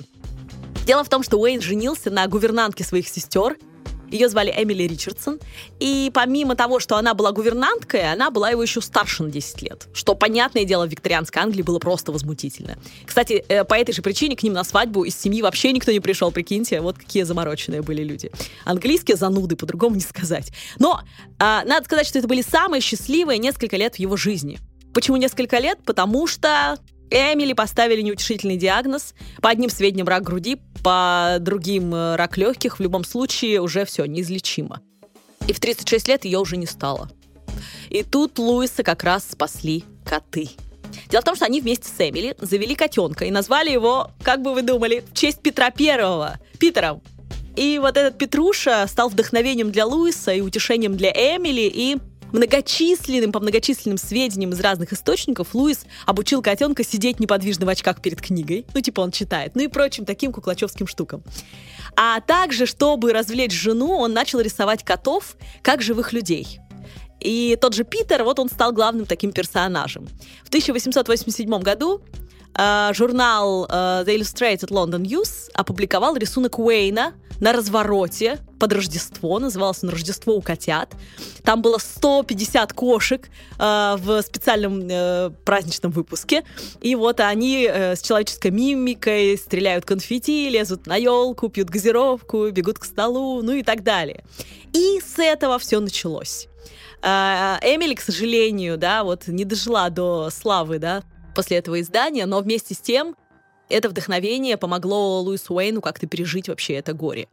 Дело 0.86 1.04
в 1.04 1.10
том, 1.10 1.24
что 1.24 1.38
Уэйн 1.38 1.62
женился 1.62 2.10
на 2.10 2.28
гувернантке 2.28 2.84
своих 2.84 3.08
сестер, 3.08 3.58
ее 4.12 4.30
звали 4.30 4.54
Эмили 4.56 4.84
Ричардсон. 4.84 5.39
И 5.80 6.12
помимо 6.13 6.56
того, 6.56 6.80
что 6.80 6.98
она 6.98 7.13
была 7.13 7.32
гувернанткой, 7.32 8.12
она 8.12 8.32
была 8.32 8.50
его 8.50 8.62
еще 8.62 8.82
старше 8.82 9.24
на 9.24 9.30
10 9.30 9.62
лет. 9.62 9.88
Что, 9.94 10.16
понятное 10.16 10.66
дело, 10.66 10.86
в 10.88 10.89
викторианской 10.89 11.42
Англии 11.42 11.62
было 11.62 11.80
просто 11.80 12.12
возмутительно. 12.12 12.78
Кстати, 13.06 13.44
э, 13.48 13.63
по 13.63 13.74
этой 13.75 13.94
же 13.94 14.01
причине 14.01 14.36
к 14.36 14.44
ним 14.44 14.54
на 14.54 14.63
свадьбу 14.63 15.04
из 15.04 15.20
семьи 15.20 15.42
вообще 15.42 15.72
никто 15.72 15.92
не 15.92 16.00
пришел, 16.00 16.32
прикиньте. 16.32 16.82
Вот 16.82 16.98
какие 16.98 17.24
замороченные 17.24 17.82
были 17.82 18.04
люди. 18.04 18.32
Английские 18.66 19.18
зануды, 19.18 19.56
по-другому 19.56 19.96
не 19.96 20.01
сказать. 20.01 20.51
Но 20.80 21.01
а, 21.39 21.63
надо 21.66 21.86
сказать, 21.86 22.08
что 22.08 22.20
это 22.20 22.28
были 22.28 22.42
самые 22.42 22.82
счастливые 22.82 23.39
несколько 23.39 23.78
лет 23.78 23.96
в 23.96 24.00
его 24.00 24.18
жизни. 24.18 24.60
Почему 24.94 25.18
несколько 25.18 25.60
лет? 25.60 25.80
Потому 25.86 26.28
что 26.28 26.78
Эмили 27.10 27.54
поставили 27.54 28.01
неутешительный 28.01 28.58
диагноз. 28.58 29.13
По 29.42 29.50
одним 29.50 29.70
сведениям 29.70 30.08
рак 30.08 30.24
груди, 30.24 30.58
по 30.84 31.38
другим 31.39 31.94
э, 31.94 32.16
рак 32.16 32.38
легких. 32.38 32.80
В 32.80 32.82
любом 32.82 33.04
случае 33.04 33.62
уже 33.62 33.86
все, 33.86 34.06
неизлечимо. 34.06 34.82
И 35.48 35.54
в 35.54 35.60
36 35.60 36.08
лет 36.08 36.25
ее 36.25 36.39
уже 36.39 36.58
не 36.58 36.68
стало. 36.68 37.10
И 37.89 38.04
тут 38.04 38.38
Луиса 38.38 38.84
как 38.84 39.04
раз 39.04 39.28
спасли 39.32 39.84
коты. 40.06 40.50
Дело 41.10 41.22
в 41.22 41.25
том, 41.25 41.36
что 41.36 41.46
они 41.46 41.62
вместе 41.62 41.88
с 41.88 41.96
Эмили 42.00 42.36
завели 42.39 42.75
котенка 42.75 43.25
и 43.25 43.32
назвали 43.32 43.72
его, 43.72 44.12
как 44.24 44.42
бы 44.42 44.54
вы 44.54 44.62
думали, 44.62 45.04
в 45.12 45.13
честь 45.13 45.42
Петра 45.42 45.72
Первого, 45.72 46.39
Питером. 46.60 47.01
И 47.56 47.80
вот 47.80 47.98
этот 47.98 48.18
Петруша 48.18 48.86
стал 48.88 49.10
вдохновением 49.10 49.72
для 49.72 49.86
Луиса 49.86 50.32
и 50.32 50.42
утешением 50.42 50.96
для 50.96 51.12
Эмили, 51.12 51.70
и 51.74 51.98
многочисленным, 52.32 53.32
по 53.32 53.40
многочисленным 53.40 53.98
сведениям 53.98 54.52
из 54.52 54.60
разных 54.60 54.94
источников, 54.94 55.54
Луис 55.54 55.86
обучил 56.06 56.42
котенка 56.42 56.84
сидеть 56.84 57.20
неподвижно 57.20 57.66
в 57.66 57.70
очках 57.70 58.02
перед 58.02 58.22
книгой, 58.22 58.66
ну, 58.74 58.82
типа 58.82 59.02
он 59.02 59.12
читает, 59.12 59.54
ну 59.56 59.64
и 59.64 59.68
прочим 59.68 60.06
таким 60.06 60.32
куклачевским 60.32 60.88
штукам. 60.88 61.24
А 61.96 62.22
также, 62.22 62.66
чтобы 62.66 63.14
развлечь 63.14 63.54
жену, 63.54 63.98
он 63.98 64.14
начал 64.14 64.40
рисовать 64.40 64.84
котов 64.84 65.36
как 65.62 65.82
живых 65.82 66.14
людей. 66.14 66.60
И 67.20 67.58
тот 67.60 67.74
же 67.74 67.84
Питер, 67.84 68.24
вот 68.24 68.40
он 68.40 68.50
стал 68.50 68.72
главным 68.72 69.06
таким 69.06 69.32
персонажем. 69.32 70.08
В 70.44 70.48
1887 70.48 71.60
году 71.60 72.02
журнал 72.94 73.65
э, 73.65 74.03
The 74.06 74.18
Illustrated 74.18 74.70
London 74.70 75.03
News 75.03 75.50
опубликовал 75.53 76.15
рисунок 76.15 76.60
Уэйна 76.60 77.13
на 77.39 77.53
развороте 77.53 78.39
под 78.60 78.74
Рождество, 78.74 79.39
назывался 79.39 79.86
он 79.86 79.94
«Рождество 79.94 80.36
у 80.36 80.41
котят». 80.41 80.94
Там 81.44 81.62
было 81.62 81.77
150 81.77 82.74
кошек 82.74 83.29
э, 83.58 83.96
в 83.98 84.22
специальном 84.22 84.82
э, 84.89 85.29
праздничном 85.46 85.91
выпуске. 85.91 86.44
И 86.82 86.96
вот 86.96 87.22
они 87.22 87.68
э, 87.70 87.96
с 87.96 88.01
человеческой 88.01 88.51
мимикой 88.51 89.38
стреляют 89.38 89.86
конфетти, 89.86 90.50
лезут 90.50 90.86
на 90.86 90.98
елку, 90.98 91.48
пьют 91.50 91.70
газировку, 91.70 92.50
бегут 92.50 92.79
к 92.79 92.84
столу, 92.84 93.41
ну 93.41 93.53
и 93.53 93.63
так 93.63 93.84
далее. 93.84 94.24
И 94.74 95.00
с 95.00 95.18
этого 95.20 95.58
все 95.60 95.79
началось. 95.79 96.48
Э, 97.01 97.58
Эмили, 97.62 97.96
к 97.96 98.01
сожалению, 98.01 98.77
да, 98.77 99.06
вот 99.06 99.27
не 99.27 99.46
дожила 99.46 99.89
до 99.89 100.29
славы, 100.29 100.79
да, 100.79 101.03
после 101.39 101.55
этого 101.55 101.79
издания, 101.79 102.25
но 102.25 102.41
вместе 102.41 102.74
с 102.74 102.79
тем 102.79 103.15
это 103.69 103.88
вдохновение 103.88 104.58
помогло 104.58 105.22
Луису 105.22 105.53
Уэйну 105.53 105.79
как-то 105.79 106.05
пережить 106.05 106.50
вообще 106.50 106.74
это 106.74 106.91
горе. 106.91 107.29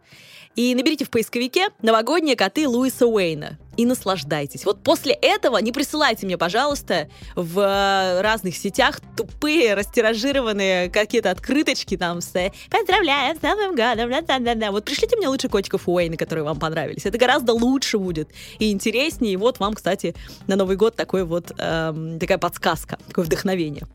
И 0.57 0.75
наберите 0.75 1.05
в 1.05 1.11
поисковике 1.11 1.69
«Новогодние 1.83 2.35
коты 2.35 2.67
Луиса 2.67 3.07
Уэйна» 3.07 3.59
и 3.77 3.85
наслаждайтесь. 3.85 4.65
Вот 4.65 4.83
после 4.83 5.13
этого 5.13 5.59
не 5.59 5.71
присылайте 5.71 6.25
мне, 6.25 6.39
пожалуйста, 6.39 7.11
в 7.35 7.61
э, 7.61 8.23
разных 8.23 8.57
сетях 8.57 9.01
тупые, 9.19 9.75
растиражированные 9.75 10.89
какие-то 10.89 11.31
открыточки 11.31 11.99
там 11.99 12.23
с 12.23 12.33
«Поздравляю 12.71 13.37
с 13.37 13.43
Новым 13.43 13.77
годом!» 13.77 14.11
да, 14.27 14.39
да, 14.39 14.55
да. 14.55 14.71
Вот 14.71 14.87
пришлите 14.87 15.17
мне 15.19 15.29
лучше 15.29 15.51
котиков 15.51 15.87
Уэйна, 15.87 16.17
которые 16.17 16.45
вам 16.45 16.59
понравились. 16.59 17.05
Это 17.05 17.19
гораздо 17.19 17.53
лучше 17.53 17.99
будет 17.99 18.31
и 18.59 18.73
интереснее. 18.73 19.35
И 19.35 19.37
вот 19.37 19.59
вам, 19.59 19.75
кстати, 19.75 20.15
на 20.47 20.57
Новый 20.57 20.77
год 20.77 20.97
такой 20.97 21.25
вот, 21.25 21.53
эм, 21.59 22.19
такая 22.19 22.39
подсказка, 22.39 22.99
такое 23.09 23.27
вдохновение. 23.27 23.87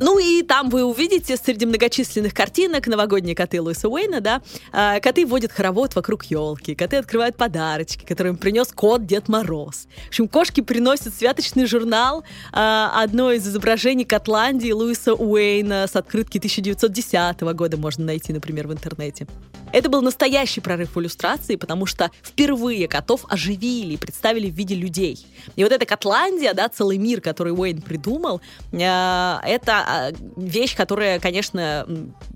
Ну 0.00 0.18
и 0.18 0.42
там 0.42 0.70
вы 0.70 0.82
увидите 0.82 1.36
среди 1.36 1.66
многочисленных 1.66 2.32
картинок 2.32 2.86
новогодние 2.86 3.36
коты 3.36 3.60
Луиса 3.60 3.86
Уэйна, 3.88 4.22
да, 4.22 4.40
а, 4.72 4.98
коты 4.98 5.26
водят 5.26 5.52
хоровод 5.52 5.94
вокруг 5.94 6.24
елки, 6.24 6.74
коты 6.74 6.96
открывают 6.96 7.36
подарочки, 7.36 8.06
которые 8.06 8.32
им 8.32 8.38
принес 8.38 8.68
кот 8.72 9.04
Дед 9.04 9.28
Мороз. 9.28 9.88
В 10.06 10.08
общем, 10.08 10.26
кошки 10.26 10.62
приносят 10.62 11.14
святочный 11.14 11.66
журнал, 11.66 12.24
а, 12.50 13.02
одно 13.02 13.30
из 13.30 13.46
изображений 13.46 14.06
Котландии 14.06 14.72
Луиса 14.72 15.12
Уэйна 15.12 15.86
с 15.86 15.94
открытки 15.94 16.38
1910 16.38 17.52
года 17.52 17.76
можно 17.76 18.06
найти, 18.06 18.32
например, 18.32 18.68
в 18.68 18.72
интернете. 18.72 19.26
Это 19.72 19.88
был 19.88 20.02
настоящий 20.02 20.60
прорыв 20.60 20.94
в 20.94 21.00
иллюстрации, 21.00 21.56
потому 21.56 21.86
что 21.86 22.10
впервые 22.22 22.88
котов 22.88 23.24
оживили 23.28 23.94
и 23.94 23.96
представили 23.96 24.50
в 24.50 24.54
виде 24.54 24.74
людей. 24.74 25.24
И 25.56 25.62
вот 25.62 25.72
эта 25.72 25.86
Котландия, 25.86 26.54
да, 26.54 26.68
целый 26.68 26.98
мир, 26.98 27.20
который 27.20 27.52
Уэйн 27.52 27.80
придумал, 27.80 28.40
э, 28.72 28.76
это 28.78 29.72
а, 29.72 30.12
вещь, 30.36 30.76
которая, 30.76 31.20
конечно, 31.20 31.86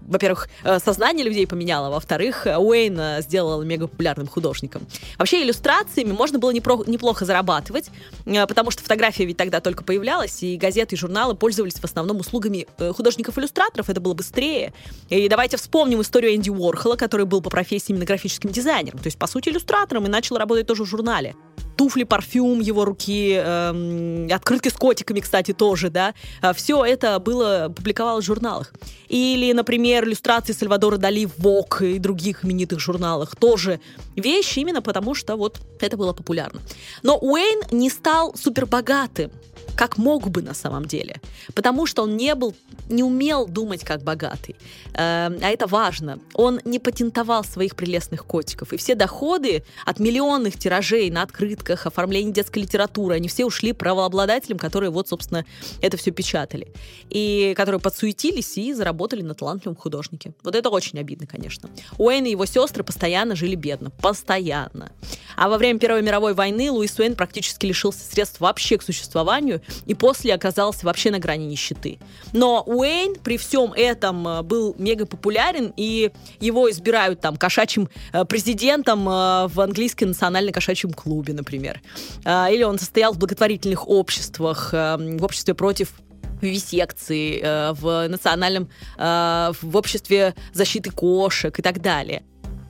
во-первых, 0.07 0.49
э, 0.65 0.79
сознание 0.79 1.25
людей 1.25 1.47
поменяла, 1.47 1.91
во-вторых, 1.91 2.47
Уэйн 2.47 3.23
сделал 3.23 3.63
мега 3.63 3.87
популярным 3.87 4.27
художником. 4.27 4.87
Вообще 5.19 5.43
иллюстрациями 5.43 6.13
можно 6.13 6.39
было 6.39 6.53
непро- 6.53 6.89
неплохо 6.89 7.25
зарабатывать, 7.25 7.91
э, 8.27 8.47
потому 8.47 8.71
что 8.71 8.83
фотография 8.83 9.25
ведь 9.25 9.37
тогда 9.37 9.61
только 9.61 9.85
появлялась, 9.85 10.43
и 10.43 10.57
газеты 10.57 10.95
и 10.95 10.99
журналы 10.99 11.35
пользовались 11.35 11.75
в 11.75 11.85
основном 11.85 12.19
услугами 12.19 12.67
художников-иллюстраторов, 12.79 13.91
это 13.91 14.01
было 14.01 14.15
быстрее. 14.15 14.73
И 15.09 15.29
давайте 15.29 15.57
вспомним 15.57 16.03
историю 16.03 16.35
Энди 16.35 16.51
Уорхола, 16.51 16.97
который 16.97 17.27
был 17.27 17.41
по 17.41 17.51
профессии 17.51 17.93
именно 17.93 18.05
графическим 18.05 18.51
дизайнером, 18.51 18.99
то 18.99 19.07
есть, 19.07 19.19
по 19.19 19.27
сути, 19.27 19.49
иллюстратором, 19.49 20.07
и 20.07 20.09
начал 20.09 20.37
работать 20.37 20.67
тоже 20.67 20.85
в 20.85 20.87
журнале. 20.87 21.35
Туфли, 21.77 22.05
парфюм 22.05 22.61
его 22.61 22.85
руки, 22.85 23.35
э, 23.37 24.29
открытки 24.31 24.69
с 24.69 24.75
котиками, 24.75 25.21
кстати, 25.21 25.53
тоже, 25.53 25.91
да, 25.91 26.15
все 26.55 26.85
это 26.85 27.19
было, 27.19 27.73
публиковалось 27.75 28.25
в 28.25 28.27
журналах. 28.27 28.73
Или, 29.09 29.53
например, 29.53 30.05
иллюстрации 30.05 30.53
Сальвадора 30.53 30.97
Дали 30.97 31.27
в 31.27 31.37
Vogue 31.39 31.95
и 31.95 31.99
других 31.99 32.45
именитых 32.45 32.81
журналах. 32.81 33.37
Тоже 33.37 33.81
вещи 34.17 34.61
именно 34.61 34.83
потому, 34.83 35.15
что 35.15 35.37
вот 35.37 35.61
это 35.81 35.97
было 35.97 36.13
популярно. 36.13 36.61
Но 37.03 37.19
Уэйн 37.19 37.63
не 37.71 37.91
стал 37.91 38.35
супербогатым 38.35 39.31
как 39.77 39.99
мог 39.99 40.29
бы 40.31 40.43
на 40.43 40.55
самом 40.55 40.85
деле. 40.85 41.21
Потому 41.55 41.87
что 41.87 42.03
он 42.03 42.17
не 42.17 42.35
был, 42.35 42.55
не 42.89 43.03
умел 43.03 43.47
думать 43.47 43.85
как 43.85 44.03
богатый. 44.03 44.57
Э, 44.95 45.31
а 45.43 45.51
это 45.51 45.67
важно. 45.67 46.19
Он 46.35 46.61
не 46.65 46.79
патентовал 46.79 47.45
своих 47.45 47.77
прелестных 47.77 48.25
котиков. 48.25 48.73
И 48.73 48.77
все 48.77 48.95
доходы 48.95 49.65
от 49.85 49.99
миллионных 49.99 50.59
тиражей 50.59 51.11
на 51.11 51.23
открытках, 51.23 51.87
оформления 51.87 52.33
детской 52.33 52.61
литературы, 52.61 53.17
они 53.17 53.29
все 53.29 53.45
ушли 53.45 53.73
правообладателям, 53.73 54.59
которые 54.59 54.91
вот, 54.91 55.09
собственно, 55.09 55.45
это 55.81 55.97
все 55.97 56.11
печатали. 56.11 56.69
И 57.11 57.55
которые 57.57 57.81
подсуетились 57.81 58.57
и 58.57 58.73
заработали 58.73 59.23
на 59.23 59.35
талантливом 59.35 59.77
художнике. 59.77 60.35
Вот 60.43 60.55
это 60.55 60.71
очень 60.71 60.99
обидно, 60.99 61.27
конечно. 61.27 61.69
Уэйн 61.99 62.27
и 62.27 62.31
его 62.31 62.47
сестры 62.47 62.85
постоянно 62.85 63.35
жили 63.35 63.55
бедно. 63.55 63.91
Постоянно. 63.91 64.93
А 65.37 65.49
во 65.49 65.59
время 65.59 65.79
Первой 65.79 66.03
мировой 66.03 66.35
войны 66.35 66.71
Луис 66.71 66.99
Уэйн 66.99 67.17
практически 67.17 67.67
лишился 67.67 68.01
средств 68.01 68.41
вообще 68.41 68.79
к 68.79 68.83
существованию 68.83 69.61
и 69.87 69.95
после 69.95 70.35
оказался 70.35 70.87
вообще 70.87 71.11
на 71.11 71.19
грани 71.19 71.45
нищеты. 71.45 71.99
Но 72.33 72.63
Уэйн 72.67 73.17
при 73.23 73.37
всем 73.37 73.73
этом 73.73 74.27
э, 74.27 74.43
был 74.43 74.75
мега 74.79 75.07
популярен, 75.07 75.73
и 75.77 76.11
его 76.41 76.71
избирают 76.71 77.21
там 77.21 77.37
кошачьим 77.37 77.89
э, 78.13 78.25
президентом 78.25 79.09
э, 79.09 79.49
в 79.49 79.61
английском 79.61 80.09
национальном 80.09 80.53
кошачьем 80.53 80.93
клубе, 80.93 81.33
например. 81.33 81.81
Или 82.25 82.63
он 82.63 82.79
состоял 82.79 83.13
в 83.13 83.19
благотворительных 83.19 83.89
обществах, 83.89 84.73
в 84.73 85.25
обществе 85.25 85.55
против 85.55 85.93
вивисекции, 86.41 87.73
в 87.73 88.09
национальном, 88.09 88.69
в 88.97 89.77
обществе 89.77 90.35
защиты 90.53 90.91
кошек 90.91 91.59
и 91.59 91.63
так 91.63 91.81
далее. 91.81 92.23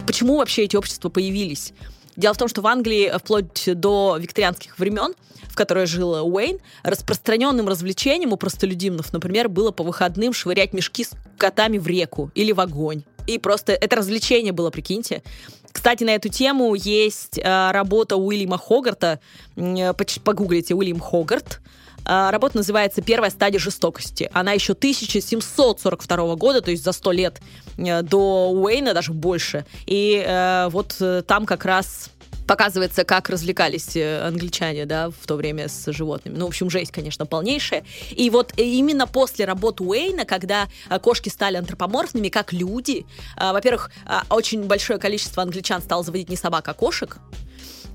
Почему 0.07 0.37
вообще 0.37 0.65
эти 0.65 0.77
общества 0.77 1.09
появились? 1.09 1.73
Дело 2.17 2.35
в 2.35 2.39
том, 2.39 2.49
что 2.49 2.63
в 2.63 2.67
Англии 2.67 3.13
вплоть 3.19 3.65
до 3.67 4.17
викторианских 4.19 4.79
времен 4.79 5.15
в 5.55 5.57
которой 5.57 5.87
жил 5.87 6.15
Уэйн, 6.15 6.59
распространенным 6.83 7.69
развлечением 7.69 8.33
у 8.33 8.37
простолюдинов, 8.37 9.13
например, 9.13 9.49
было 9.49 9.71
по 9.71 9.85
выходным 9.85 10.33
швырять 10.33 10.73
мешки 10.73 11.05
с 11.05 11.13
котами 11.39 11.79
в 11.79 11.87
реку 11.87 12.33
или 12.35 12.51
в 12.51 12.59
огонь. 12.59 13.05
И 13.29 13.39
просто 13.39 13.73
это 13.73 13.95
развлечение 13.95 14.53
было, 14.53 14.71
прикиньте. 14.71 15.23
Кстати, 15.71 16.03
на 16.03 16.11
эту 16.11 16.29
тему 16.29 16.75
есть 16.75 17.39
э, 17.39 17.71
работа 17.71 18.17
Уильяма 18.17 18.59
Хогарта. 18.59 19.21
Э, 19.55 19.93
погуглите 19.93 20.75
Уильям 20.75 20.99
Хогарт. 20.99 21.61
Э, 21.61 21.84
работа 22.05 22.57
называется 22.59 23.03
«Первая 23.03 23.31
стадия 23.31 23.59
жестокости». 23.59 24.31
Она 24.33 24.53
еще 24.53 24.73
1742 24.73 26.37
года, 26.37 26.61
то 26.61 26.71
есть 26.71 26.85
за 26.85 26.93
100 26.93 27.13
лет 27.13 27.41
э, 27.77 28.03
до 28.03 28.51
Уэйна, 28.51 28.95
даже 28.95 29.13
больше. 29.13 29.65
И 29.87 30.23
э, 30.27 30.69
вот 30.71 30.97
э, 31.01 31.23
там 31.27 31.47
как 31.47 31.65
раз 31.65 32.11
показывается, 32.47 33.05
как 33.05 33.31
развлекались 33.31 33.97
э, 33.97 34.27
англичане, 34.27 34.85
да, 34.85 35.11
в 35.11 35.27
то 35.27 35.37
время 35.37 35.69
с 35.69 35.91
животными. 35.93 36.37
Ну, 36.37 36.45
в 36.45 36.49
общем, 36.49 36.69
жесть, 36.69 36.93
конечно, 36.93 37.25
полнейшая. 37.25 37.85
И 38.11 38.29
вот 38.29 38.53
именно 38.57 39.07
после 39.07 39.47
работы 39.47 39.83
Уэйна, 39.83 40.27
когда 40.27 40.69
кошки 41.01 41.31
стали 41.31 41.57
антропоморфными, 41.57 42.29
как 42.29 42.53
люди, 42.53 43.07
во-первых, 43.41 43.91
очень 44.29 44.65
большое 44.65 44.99
количество 44.99 45.43
англичан 45.43 45.81
стало 45.81 46.03
заводить 46.03 46.29
не 46.29 46.37
собак, 46.37 46.69
а 46.69 46.75
кошек, 46.75 47.19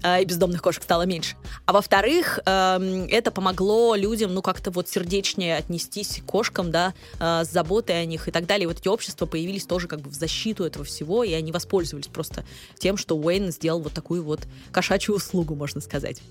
и 0.04 0.26
бездомных 0.26 0.62
кошек 0.62 0.84
стало 0.84 1.04
меньше. 1.04 1.36
А 1.66 1.74
во-вторых, 1.74 2.40
эм, 2.46 3.06
это 3.06 3.32
помогло 3.32 3.96
людям, 3.96 4.34
ну, 4.34 4.42
как-то 4.42 4.72
вот 4.72 4.88
сердечнее 4.88 5.58
отнестись 5.58 6.22
к 6.22 6.26
кошкам, 6.26 6.72
да, 6.72 6.94
э, 7.20 7.44
с 7.44 7.52
заботой 7.52 8.02
о 8.02 8.06
них 8.06 8.28
и 8.28 8.32
так 8.32 8.46
далее. 8.46 8.64
И 8.64 8.68
вот 8.68 8.80
эти 8.80 8.88
общества 8.88 9.26
появились 9.26 9.66
тоже 9.66 9.88
как 9.88 10.02
бы 10.02 10.10
в 10.10 10.14
защиту 10.14 10.64
этого 10.64 10.86
всего, 10.86 11.24
и 11.24 11.34
они 11.34 11.52
воспользовались 11.52 12.08
просто 12.08 12.46
тем, 12.78 12.98
что 12.98 13.18
Уэйн 13.18 13.52
сделал 13.52 13.82
вот 13.82 13.94
такую 13.94 14.24
вот 14.24 14.42
кошачью 14.72 15.16
услугу, 15.16 15.56
можно 15.56 15.82
сказать. 15.82 16.22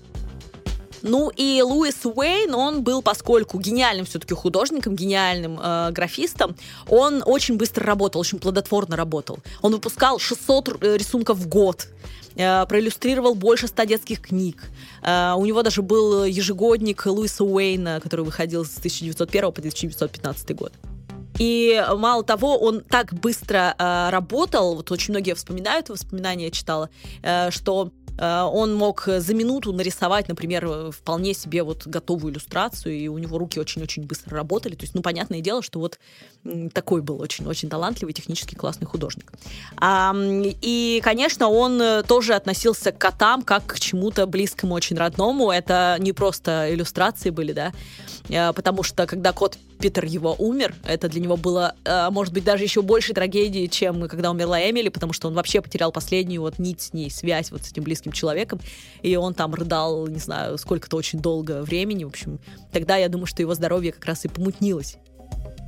Ну 1.01 1.31
и 1.35 1.61
Луис 1.61 2.05
Уэйн, 2.05 2.53
он 2.53 2.83
был, 2.83 3.01
поскольку 3.01 3.59
гениальным 3.59 4.05
все-таки 4.05 4.33
художником, 4.33 4.95
гениальным 4.95 5.59
э, 5.61 5.91
графистом, 5.91 6.55
он 6.87 7.23
очень 7.25 7.57
быстро 7.57 7.85
работал, 7.85 8.21
очень 8.21 8.39
плодотворно 8.39 8.95
работал. 8.95 9.39
Он 9.61 9.71
выпускал 9.71 10.19
600 10.19 10.83
рисунков 10.83 11.37
в 11.37 11.47
год. 11.47 11.87
Э, 12.35 12.65
проиллюстрировал 12.67 13.35
больше 13.35 13.67
ста 13.67 13.85
детских 13.85 14.21
книг. 14.21 14.63
Э, 15.01 15.33
у 15.35 15.45
него 15.45 15.63
даже 15.63 15.81
был 15.81 16.25
ежегодник 16.25 17.05
Луиса 17.05 17.43
Уэйна, 17.43 17.99
который 18.01 18.25
выходил 18.25 18.65
с 18.65 18.77
1901 18.77 19.51
по 19.51 19.59
1915 19.59 20.55
год. 20.55 20.73
И 21.37 21.81
мало 21.95 22.23
того, 22.23 22.57
он 22.57 22.81
так 22.81 23.13
быстро 23.13 23.73
э, 23.77 24.09
работал, 24.09 24.75
вот 24.75 24.91
очень 24.91 25.13
многие 25.13 25.35
вспоминают, 25.35 25.87
воспоминания 25.89 26.51
читала, 26.51 26.89
э, 27.23 27.49
что 27.51 27.91
Э, 27.91 27.98
он 28.19 28.75
мог 28.75 29.05
за 29.07 29.33
минуту 29.33 29.71
нарисовать, 29.71 30.27
например, 30.27 30.91
вполне 30.91 31.33
себе 31.33 31.63
вот 31.63 31.87
готовую 31.87 32.33
иллюстрацию, 32.33 32.95
и 32.95 33.07
у 33.07 33.17
него 33.17 33.37
руки 33.37 33.59
очень-очень 33.59 34.03
быстро 34.03 34.35
работали. 34.35 34.75
То 34.75 34.83
есть, 34.83 34.93
ну, 34.93 35.01
понятное 35.01 35.41
дело, 35.41 35.61
что 35.61 35.79
вот 35.79 35.99
такой 36.73 37.01
был 37.01 37.21
очень-очень 37.21 37.69
талантливый, 37.69 38.13
технически 38.13 38.55
классный 38.55 38.87
художник. 38.87 39.31
И, 39.81 41.01
конечно, 41.03 41.49
он 41.49 42.03
тоже 42.07 42.33
относился 42.33 42.91
к 42.91 42.97
котам 42.97 43.43
как 43.43 43.65
к 43.65 43.79
чему-то 43.79 44.25
близкому, 44.25 44.73
очень 44.75 44.97
родному. 44.97 45.51
Это 45.51 45.97
не 45.99 46.13
просто 46.13 46.73
иллюстрации 46.73 47.29
были, 47.29 47.53
да, 47.53 47.73
э, 48.29 48.53
потому 48.53 48.83
что 48.83 49.05
когда 49.05 49.33
кот 49.33 49.57
Питер 49.79 50.05
его 50.05 50.35
умер, 50.37 50.75
это 50.85 51.07
для 51.07 51.21
него 51.21 51.37
было, 51.37 51.73
э, 51.85 52.09
может 52.09 52.33
быть, 52.33 52.43
даже 52.43 52.63
еще 52.63 52.81
большей 52.81 53.15
трагедией, 53.15 53.69
чем 53.69 54.07
когда 54.07 54.29
умерла 54.31 54.59
Эмили, 54.69 54.89
потому 54.89 55.13
что 55.13 55.27
он 55.27 55.33
вообще 55.33 55.61
потерял 55.61 55.91
последнюю 55.91 56.41
вот 56.41 56.59
нить 56.59 56.81
с 56.81 56.93
ней, 56.93 57.09
связь 57.09 57.51
вот 57.51 57.63
с 57.63 57.71
этим 57.71 57.83
близким 57.83 58.11
человеком, 58.11 58.59
и 59.01 59.15
он 59.15 59.33
там 59.33 59.53
рыдал, 59.55 60.07
не 60.07 60.19
знаю, 60.19 60.57
сколько-то 60.57 60.97
очень 60.97 61.19
долго 61.19 61.61
времени, 61.61 62.03
в 62.03 62.07
общем. 62.07 62.39
Тогда 62.71 62.97
я 62.97 63.07
думаю, 63.07 63.25
что 63.25 63.41
его 63.41 63.53
здоровье 63.53 63.93
как 63.93 64.05
раз 64.05 64.25
и 64.25 64.27
помутнилось. 64.27 64.97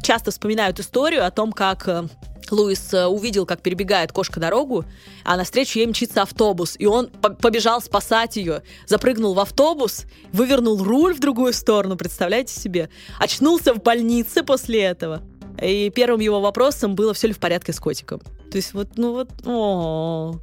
Часто 0.03 0.31
вспоминают 0.31 0.79
историю 0.79 1.25
о 1.25 1.31
том, 1.31 1.53
как 1.53 1.87
э, 1.87 2.07
Луис 2.51 2.93
э, 2.93 3.05
увидел, 3.05 3.45
как 3.45 3.61
перебегает 3.61 4.11
кошка 4.11 4.39
дорогу, 4.39 4.85
а 5.23 5.37
навстречу 5.37 5.79
ей 5.79 5.87
мчится 5.87 6.21
автобус, 6.21 6.75
и 6.77 6.85
он 6.85 7.09
побежал 7.09 7.81
спасать 7.81 8.35
ее, 8.35 8.63
запрыгнул 8.85 9.33
в 9.33 9.39
автобус, 9.39 10.05
вывернул 10.31 10.81
руль 10.83 11.13
в 11.13 11.19
другую 11.19 11.53
сторону, 11.53 11.97
представляете 11.97 12.53
себе, 12.59 12.89
очнулся 13.19 13.73
в 13.73 13.81
больнице 13.81 14.43
после 14.43 14.81
этого. 14.81 15.21
И 15.61 15.91
первым 15.91 16.21
его 16.21 16.41
вопросом 16.41 16.95
было, 16.95 17.13
все 17.13 17.27
ли 17.27 17.33
в 17.33 17.39
порядке 17.39 17.73
с 17.73 17.79
котиком. 17.79 18.21
То 18.51 18.57
есть 18.57 18.73
вот, 18.73 18.89
ну 18.95 19.13
вот, 19.13 19.29
о, 19.45 20.33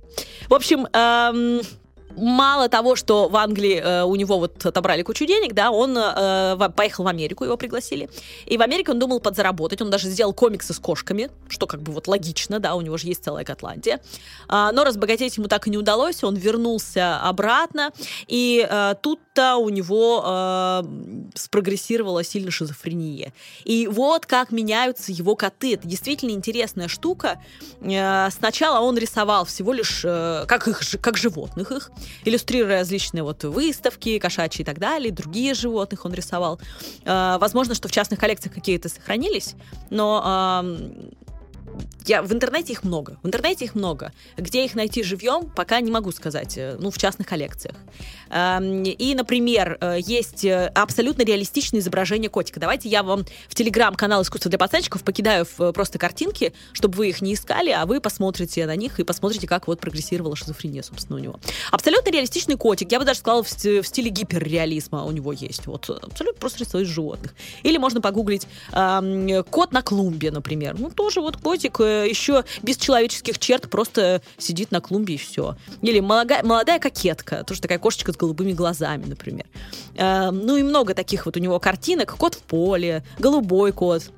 В 0.48 0.54
общем, 0.54 0.86
эм, 0.92 1.60
мало 2.18 2.68
того, 2.68 2.96
что 2.96 3.28
в 3.28 3.36
Англии 3.36 3.80
э, 3.82 4.02
у 4.02 4.14
него 4.16 4.38
вот 4.38 4.64
отобрали 4.64 5.02
кучу 5.02 5.24
денег, 5.26 5.54
да, 5.54 5.70
он 5.70 5.96
э, 5.96 6.70
поехал 6.76 7.04
в 7.04 7.08
Америку, 7.08 7.44
его 7.44 7.56
пригласили. 7.56 8.08
И 8.46 8.56
в 8.56 8.62
Америке 8.62 8.92
он 8.92 8.98
думал 8.98 9.20
подзаработать. 9.20 9.82
Он 9.82 9.90
даже 9.90 10.08
сделал 10.08 10.32
комиксы 10.32 10.72
с 10.72 10.78
кошками, 10.78 11.30
что 11.48 11.66
как 11.66 11.82
бы 11.82 11.92
вот 11.92 12.08
логично, 12.08 12.58
да, 12.60 12.74
у 12.74 12.80
него 12.80 12.96
же 12.96 13.06
есть 13.06 13.24
целая 13.24 13.44
Готландия. 13.44 14.00
А, 14.48 14.72
но 14.72 14.84
разбогатеть 14.84 15.36
ему 15.36 15.48
так 15.48 15.66
и 15.66 15.70
не 15.70 15.78
удалось. 15.78 16.24
Он 16.24 16.36
вернулся 16.36 17.20
обратно. 17.20 17.90
И 18.26 18.66
э, 18.68 18.94
тут-то 19.38 19.56
у 19.56 19.68
него 19.68 20.22
э, 20.24 20.82
спрогрессировала 21.34 22.24
сильно 22.24 22.50
шизофрения. 22.50 23.32
И 23.64 23.86
вот 23.86 24.26
как 24.26 24.50
меняются 24.50 25.12
его 25.12 25.36
коты. 25.36 25.74
Это 25.74 25.86
действительно 25.86 26.30
интересная 26.30 26.88
штука. 26.88 27.40
Э, 27.80 28.28
сначала 28.30 28.80
он 28.80 28.98
рисовал 28.98 29.44
всего 29.44 29.72
лишь 29.72 30.02
э, 30.04 30.44
как 30.46 30.68
их, 30.68 30.80
как 31.00 31.16
животных 31.16 31.72
их 31.72 31.90
иллюстрируя 32.24 32.80
различные 32.80 33.22
вот 33.22 33.44
выставки, 33.44 34.18
кошачьи 34.18 34.62
и 34.62 34.64
так 34.64 34.78
далее, 34.78 35.12
другие 35.12 35.54
животных 35.54 36.04
он 36.04 36.12
рисовал. 36.12 36.60
А, 37.04 37.38
возможно, 37.38 37.74
что 37.74 37.88
в 37.88 37.92
частных 37.92 38.18
коллекциях 38.18 38.54
какие-то 38.54 38.88
сохранились, 38.88 39.54
но 39.90 40.64
я, 42.08 42.22
в 42.22 42.32
интернете 42.32 42.72
их 42.72 42.84
много. 42.84 43.18
В 43.22 43.26
интернете 43.26 43.66
их 43.66 43.74
много. 43.74 44.12
Где 44.36 44.64
их 44.64 44.74
найти 44.74 45.02
живьем, 45.02 45.50
пока 45.50 45.80
не 45.80 45.90
могу 45.90 46.10
сказать. 46.10 46.56
Э, 46.56 46.76
ну, 46.80 46.90
в 46.90 46.96
частных 46.96 47.26
коллекциях. 47.26 47.76
Эм, 48.30 48.82
и, 48.82 49.14
например, 49.14 49.76
э, 49.80 49.98
есть 50.00 50.44
э, 50.44 50.72
абсолютно 50.74 51.22
реалистичное 51.22 51.80
изображение 51.80 52.30
котика. 52.30 52.60
Давайте 52.60 52.88
я 52.88 53.02
вам 53.02 53.26
в 53.48 53.54
телеграм-канал 53.54 54.22
«Искусство 54.22 54.48
для 54.48 54.58
пацанчиков» 54.58 55.02
покидаю 55.04 55.46
просто 55.46 55.98
картинки, 55.98 56.54
чтобы 56.72 56.96
вы 56.96 57.10
их 57.10 57.20
не 57.20 57.34
искали, 57.34 57.70
а 57.70 57.84
вы 57.84 58.00
посмотрите 58.00 58.64
на 58.66 58.76
них 58.76 59.00
и 59.00 59.04
посмотрите, 59.04 59.46
как 59.46 59.66
вот 59.66 59.80
прогрессировала 59.80 60.34
шизофрения, 60.34 60.82
собственно, 60.82 61.18
у 61.18 61.22
него. 61.22 61.38
Абсолютно 61.70 62.10
реалистичный 62.10 62.56
котик. 62.56 62.90
Я 62.90 63.00
бы 63.00 63.04
даже 63.04 63.20
сказала, 63.20 63.42
в 63.42 63.48
стиле 63.48 64.10
гиперреализма 64.10 65.04
у 65.04 65.10
него 65.10 65.32
есть. 65.32 65.66
Вот 65.66 65.90
абсолютно 65.90 66.40
просто 66.40 66.60
рисует 66.60 66.88
животных. 66.88 67.34
Или 67.62 67.76
можно 67.76 68.00
погуглить 68.00 68.46
эм, 68.72 69.44
кот 69.44 69.72
на 69.72 69.82
клумбе, 69.82 70.30
например. 70.30 70.76
Ну, 70.78 70.90
тоже 70.90 71.20
вот 71.20 71.36
котик 71.36 71.67
котик 71.68 71.80
э, 71.80 72.08
еще 72.08 72.44
без 72.62 72.76
человеческих 72.76 73.38
черт 73.38 73.68
просто 73.70 74.22
сидит 74.36 74.70
на 74.70 74.80
клумбе 74.80 75.14
и 75.14 75.18
все. 75.18 75.56
Или 75.82 76.00
молодая, 76.00 76.42
молодая 76.42 76.78
кокетка, 76.78 77.44
тоже 77.44 77.60
такая 77.60 77.78
кошечка 77.78 78.12
с 78.12 78.16
голубыми 78.16 78.52
глазами, 78.52 79.04
например. 79.06 79.46
Э, 79.96 80.30
ну 80.30 80.56
и 80.56 80.62
много 80.62 80.94
таких 80.94 81.26
вот 81.26 81.36
у 81.36 81.40
него 81.40 81.58
картинок. 81.58 82.16
Кот 82.16 82.34
в 82.34 82.42
поле, 82.42 83.04
голубой 83.18 83.72
кот. 83.72 84.10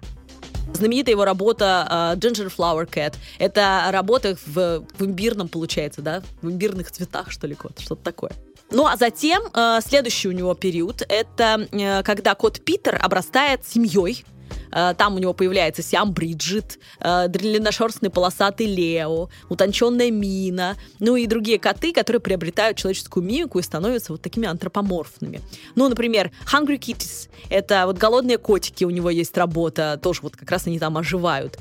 Знаменитая 0.73 1.15
его 1.15 1.25
работа 1.25 1.89
uh, 1.91 2.17
Ginger 2.17 2.53
Flower 2.57 2.89
Cat. 2.89 3.17
Это 3.41 3.89
работа 3.91 4.37
в, 4.47 4.85
в 4.97 5.05
имбирном, 5.05 5.49
получается, 5.49 6.01
да? 6.01 6.23
В 6.43 6.49
имбирных 6.49 6.93
цветах, 6.93 7.33
что 7.33 7.49
ли, 7.49 7.57
кот, 7.57 7.81
что-то 7.81 8.05
такое. 8.05 8.31
Ну 8.71 8.87
а 8.87 8.97
затем 8.97 9.43
э, 9.53 9.81
следующий 9.85 10.29
у 10.29 10.33
него 10.33 10.55
период 10.55 11.03
это 11.09 11.67
э, 11.73 12.05
когда 12.05 12.37
кот 12.37 12.61
Питер 12.61 13.01
обрастает 13.03 13.67
семьей. 13.67 14.25
Э, 14.73 14.95
там 14.97 15.17
у 15.17 15.19
него 15.19 15.33
появляется 15.33 15.83
Сиам 15.83 16.13
Бриджит, 16.13 16.79
э, 17.01 17.29
длинношерстный 17.29 18.11
полосатый 18.11 18.67
Лео, 18.67 19.29
утонченная 19.49 20.11
Мина, 20.11 20.77
ну 20.99 21.17
и 21.17 21.27
другие 21.27 21.59
коты, 21.59 21.93
которые 21.93 22.21
приобретают 22.21 22.77
человеческую 22.77 23.25
мимику 23.25 23.59
и 23.59 23.63
становятся 23.63 24.13
вот 24.13 24.23
такими 24.23 24.47
антропоморфными. 24.47 25.41
Ну, 25.75 25.89
например, 25.89 26.31
Hungry 26.53 26.79
Kitties— 26.79 27.29
это 27.51 27.87
вот 27.87 27.99
голодные 27.99 28.39
котики, 28.39 28.85
у 28.85 28.91
него 28.91 29.11
есть 29.11 29.37
работа, 29.37 29.99
тоже 30.03 30.21
вот 30.23 30.37
как 30.37 30.51
раз 30.51 30.67
они 30.67 30.79
там 30.79 30.97
оживают. 30.97 31.59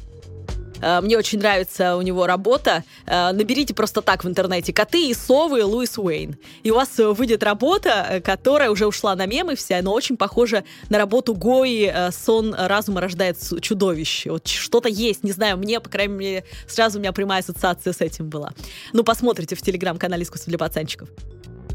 Э, 0.81 1.01
мне 1.01 1.17
очень 1.17 1.39
нравится 1.39 1.95
у 1.95 2.01
него 2.01 2.27
работа. 2.27 2.83
Э, 3.05 3.31
наберите 3.31 3.73
просто 3.73 4.01
так 4.01 4.23
в 4.23 4.27
интернете 4.27 4.73
«Коты 4.73 5.09
и 5.09 5.13
совы 5.13 5.63
Луис 5.63 5.97
Уэйн». 5.97 6.37
И 6.63 6.71
у 6.71 6.75
вас 6.75 6.99
э, 6.99 7.07
выйдет 7.07 7.43
работа, 7.43 8.21
которая 8.23 8.69
уже 8.69 8.87
ушла 8.87 9.15
на 9.15 9.25
мемы 9.25 9.55
вся, 9.55 9.81
но 9.81 9.93
очень 9.93 10.17
похожа 10.17 10.63
на 10.89 10.97
работу 10.97 11.33
Гои 11.33 12.11
«Сон 12.11 12.53
разума 12.53 13.01
рождает 13.01 13.37
чудовище». 13.61 14.31
Вот 14.31 14.47
что-то 14.47 14.89
есть, 14.89 15.23
не 15.23 15.31
знаю, 15.31 15.57
мне, 15.57 15.79
по 15.79 15.89
крайней 15.89 16.13
мере, 16.13 16.43
сразу 16.67 16.97
у 16.97 17.01
меня 17.01 17.11
прямая 17.11 17.41
ассоциация 17.41 17.93
с 17.93 18.01
этим 18.01 18.29
была. 18.29 18.51
Ну, 18.93 19.03
посмотрите 19.03 19.55
в 19.55 19.61
телеграм-канале 19.61 20.23
«Искусство 20.23 20.49
для 20.49 20.57
пацанчиков». 20.57 21.09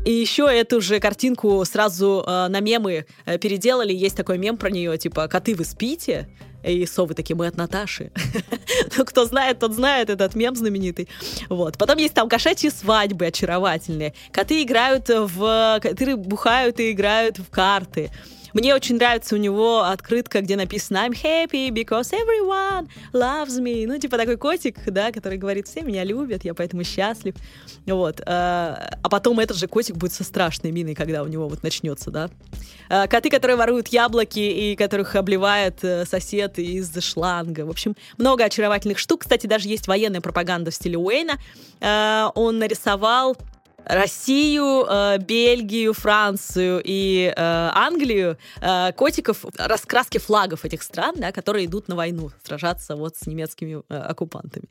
И 0.04 0.12
еще 0.12 0.46
эту 0.52 0.82
же 0.82 1.00
картинку 1.00 1.64
сразу 1.64 2.22
э, 2.26 2.48
на 2.48 2.60
мемы 2.60 3.06
э, 3.24 3.38
переделали. 3.38 3.92
Есть 3.92 4.16
такой 4.16 4.36
мем 4.36 4.58
про 4.58 4.70
нее, 4.70 4.96
типа 4.98 5.28
«Коты, 5.28 5.54
вы 5.54 5.64
спите?» 5.64 6.28
И 6.64 6.86
совы 6.86 7.14
такие, 7.14 7.36
мы 7.36 7.46
от 7.46 7.56
Наташи. 7.56 8.10
ну, 8.96 9.04
кто 9.04 9.26
знает, 9.26 9.58
тот 9.58 9.72
знает 9.74 10.10
этот 10.10 10.34
мем 10.34 10.56
знаменитый. 10.56 11.08
Вот. 11.48 11.76
Потом 11.76 11.98
есть 11.98 12.14
там 12.14 12.28
кошачьи 12.28 12.70
свадьбы 12.70 13.26
очаровательные. 13.26 14.14
Коты 14.32 14.62
играют 14.62 15.08
в... 15.08 15.78
Коты 15.82 16.16
бухают 16.16 16.80
и 16.80 16.92
играют 16.92 17.38
в 17.38 17.50
карты. 17.50 18.10
Мне 18.54 18.72
очень 18.72 18.96
нравится 18.96 19.34
у 19.34 19.38
него 19.38 19.82
открытка, 19.82 20.40
где 20.40 20.56
написано 20.56 20.98
I'm 20.98 21.12
happy 21.12 21.70
because 21.70 22.12
everyone 22.12 22.88
loves 23.12 23.60
me. 23.60 23.84
Ну, 23.86 23.98
типа 23.98 24.16
такой 24.16 24.36
котик, 24.36 24.76
да, 24.86 25.10
который 25.10 25.38
говорит, 25.38 25.66
все 25.66 25.82
меня 25.82 26.04
любят, 26.04 26.44
я 26.44 26.54
поэтому 26.54 26.84
счастлив. 26.84 27.34
Вот. 27.84 28.22
А, 28.24 28.96
а 29.02 29.08
потом 29.08 29.40
этот 29.40 29.56
же 29.56 29.66
котик 29.66 29.96
будет 29.96 30.12
со 30.12 30.22
страшной 30.22 30.70
миной, 30.70 30.94
когда 30.94 31.24
у 31.24 31.26
него 31.26 31.48
вот 31.48 31.64
начнется, 31.64 32.12
да. 32.12 32.30
А, 32.88 33.08
коты, 33.08 33.28
которые 33.28 33.56
воруют 33.56 33.88
яблоки 33.88 34.38
и 34.38 34.76
которых 34.76 35.16
обливает 35.16 35.82
э, 35.82 36.04
сосед 36.06 36.60
из 36.60 36.96
шланга. 37.02 37.62
В 37.62 37.70
общем, 37.70 37.96
много 38.18 38.44
очаровательных 38.44 38.98
штук. 38.98 39.22
Кстати, 39.22 39.48
даже 39.48 39.68
есть 39.68 39.88
военная 39.88 40.20
пропаганда 40.20 40.70
в 40.70 40.74
стиле 40.74 40.96
Уэйна. 40.96 41.40
Он 42.34 42.58
нарисовал 42.58 43.36
Россию, 43.84 44.86
э, 44.88 45.18
Бельгию, 45.18 45.92
Францию 45.92 46.82
и 46.84 47.26
э, 47.26 47.32
Англию 47.36 48.38
э, 48.60 48.92
котиков, 48.92 49.44
раскраски 49.56 50.18
флагов 50.18 50.64
этих 50.64 50.82
стран, 50.82 51.14
да, 51.18 51.32
которые 51.32 51.66
идут 51.66 51.88
на 51.88 51.96
войну, 51.96 52.30
сражаться 52.42 52.96
вот 52.96 53.16
с 53.16 53.26
немецкими 53.26 53.82
э, 53.88 53.96
оккупантами. 53.96 54.66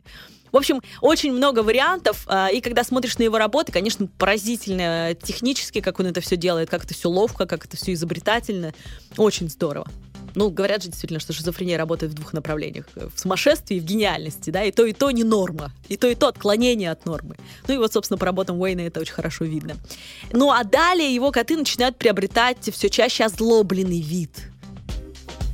В 0.52 0.58
общем, 0.58 0.82
очень 1.02 1.32
много 1.34 1.60
вариантов, 1.60 2.28
э, 2.28 2.54
и 2.54 2.62
когда 2.62 2.84
смотришь 2.84 3.18
на 3.18 3.24
его 3.24 3.38
работы, 3.38 3.72
конечно, 3.72 4.08
поразительно 4.18 5.16
технически, 5.22 5.82
как 5.82 6.00
он 6.00 6.08
это 6.08 6.22
все 6.22 6.36
делает, 6.36 6.70
как 6.70 6.86
это 6.86 6.94
все 6.94 7.10
ловко, 7.10 7.46
как 7.46 7.66
это 7.66 7.76
все 7.78 7.94
изобретательно. 7.94 8.74
Очень 9.18 9.50
здорово. 9.50 9.88
Ну, 10.36 10.50
говорят 10.50 10.84
же 10.84 10.90
действительно, 10.90 11.20
что 11.20 11.34
шизофрения 11.34 11.78
работает 11.78 12.12
в 12.12 12.16
двух 12.16 12.34
направлениях. 12.34 12.86
В 12.96 13.20
сумасшествии 13.20 13.78
и 13.78 13.80
в 13.80 13.86
гениальности, 13.86 14.50
да, 14.50 14.64
и 14.64 14.72
то, 14.72 14.86
и 14.86 14.94
то 14.94 15.12
не 15.12 15.24
норма, 15.24 15.72
и 15.90 15.98
то, 15.98 16.08
и 16.08 16.16
то 16.16 16.28
отклонение 16.28 16.92
от 16.92 17.06
нормы. 17.06 17.36
Ну 17.68 17.74
и 17.74 17.78
вот, 17.78 17.94
собственно, 17.94 18.18
по 18.18 18.26
работам 18.26 18.60
Уэйна 18.60 18.82
это 18.82 19.00
очень 19.00 19.14
хорошо 19.14 19.46
видно. 19.46 19.76
Ну 20.32 20.52
а 20.52 20.64
далее 20.64 21.14
его 21.14 21.32
коты 21.32 21.58
начинают 21.58 21.98
приобретать 21.98 22.58
все 22.72 22.90
чаще 22.90 23.26
озлобленный 23.26 24.02
вид– 24.02 24.32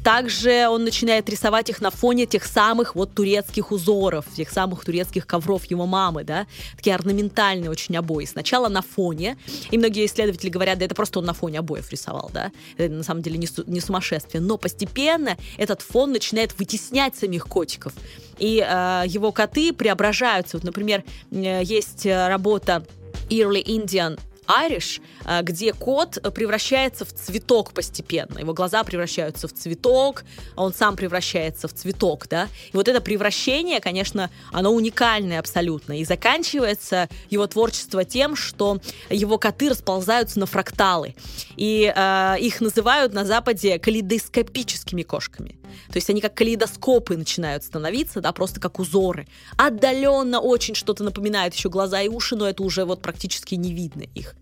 также 0.03 0.67
он 0.67 0.83
начинает 0.83 1.29
рисовать 1.29 1.69
их 1.69 1.81
на 1.81 1.91
фоне 1.91 2.25
тех 2.25 2.45
самых 2.45 2.95
вот 2.95 3.13
турецких 3.13 3.71
узоров, 3.71 4.25
тех 4.35 4.49
самых 4.49 4.85
турецких 4.85 5.27
ковров 5.27 5.65
его 5.65 5.85
мамы, 5.85 6.23
да, 6.23 6.47
такие 6.75 6.95
орнаментальные 6.95 7.69
очень 7.69 7.95
обои. 7.97 8.25
Сначала 8.25 8.69
на 8.69 8.81
фоне, 8.81 9.38
и 9.71 9.77
многие 9.77 10.05
исследователи 10.05 10.49
говорят, 10.49 10.79
да 10.79 10.85
это 10.85 10.95
просто 10.95 11.19
он 11.19 11.25
на 11.25 11.33
фоне 11.33 11.59
обоев 11.59 11.91
рисовал, 11.91 12.29
да, 12.33 12.51
это 12.77 12.93
на 12.93 13.03
самом 13.03 13.21
деле 13.21 13.38
не, 13.38 13.47
не 13.67 13.81
сумасшествие, 13.81 14.41
но 14.41 14.57
постепенно 14.57 15.38
этот 15.57 15.81
фон 15.81 16.12
начинает 16.12 16.57
вытеснять 16.57 17.15
самих 17.15 17.47
котиков. 17.47 17.93
И 18.38 18.65
э, 18.65 19.03
его 19.05 19.33
коты 19.33 19.73
преображаются. 19.73 20.57
Вот, 20.57 20.63
например, 20.63 21.03
э, 21.31 21.62
есть 21.63 22.05
работа 22.05 22.85
Early 23.29 23.63
Indian 23.63 24.17
Irish, 24.49 25.01
э, 25.25 25.41
где 25.43 25.73
кот 25.73 26.17
превращается 26.33 27.05
в 27.05 27.13
цветок 27.13 27.73
постепенно. 27.73 28.39
Его 28.39 28.53
глаза 28.53 28.83
превращаются 28.83 29.47
в 29.47 29.53
цветок, 29.53 30.23
а 30.55 30.63
он 30.63 30.73
сам 30.73 30.95
превращается 30.95 31.67
в 31.67 31.73
цветок, 31.73 32.27
да. 32.27 32.47
И 32.73 32.77
вот 32.77 32.88
это 32.88 33.01
превращение, 33.01 33.79
конечно, 33.79 34.29
оно 34.51 34.71
уникальное 34.71 35.39
абсолютно. 35.39 35.99
И 35.99 36.05
заканчивается 36.05 37.09
его 37.29 37.45
творчество 37.47 38.03
тем, 38.03 38.35
что 38.35 38.79
его 39.09 39.38
коты 39.38 39.69
расползаются 39.69 40.39
на 40.39 40.45
фракталы. 40.45 41.15
И 41.55 41.91
э, 41.95 42.35
их 42.39 42.62
называют 42.62 43.13
на 43.13 43.25
Западе 43.25 43.77
калейдоскопическими 43.77 45.03
кошками. 45.03 45.59
То 45.88 45.97
есть 45.97 46.10
они 46.10 46.21
как 46.21 46.34
калейдоскопы 46.36 47.17
начинают 47.17 47.63
становиться, 47.63 48.21
да, 48.21 48.32
просто 48.32 48.60
как 48.60 48.79
узоры. 48.79 49.27
Отдаленно 49.58 50.39
очень 50.39 50.75
что-то 50.75 51.03
напоминает 51.03 51.53
еще 51.53 51.69
глаза 51.69 52.01
и 52.01 52.08
уши, 52.08 52.36
но 52.36 52.47
это 52.47 52.63
уже 52.63 52.86
вот 52.86 53.01
практически 53.01 53.55
не 53.55 53.73
видно 53.73 54.03
их. 54.15 54.36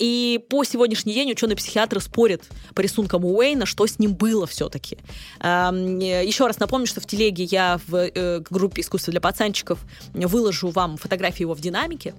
И 0.00 0.42
по 0.48 0.64
сегодняшний 0.64 1.12
день 1.12 1.30
ученые-психиатры 1.30 2.00
спорят 2.00 2.42
по 2.74 2.80
рисункам 2.80 3.22
Уэйна, 3.26 3.66
что 3.66 3.86
с 3.86 3.98
ним 3.98 4.14
было 4.14 4.46
все-таки. 4.46 4.96
Еще 5.40 6.46
раз 6.46 6.58
напомню, 6.58 6.86
что 6.86 7.02
в 7.02 7.06
телеге 7.06 7.44
я 7.44 7.78
в 7.86 7.94
э, 7.94 8.40
группе 8.40 8.80
«Искусство 8.80 9.10
для 9.10 9.20
пацанчиков» 9.20 9.78
выложу 10.14 10.70
вам 10.70 10.96
фотографии 10.96 11.42
его 11.42 11.52
в 11.52 11.60
динамике. 11.60 12.14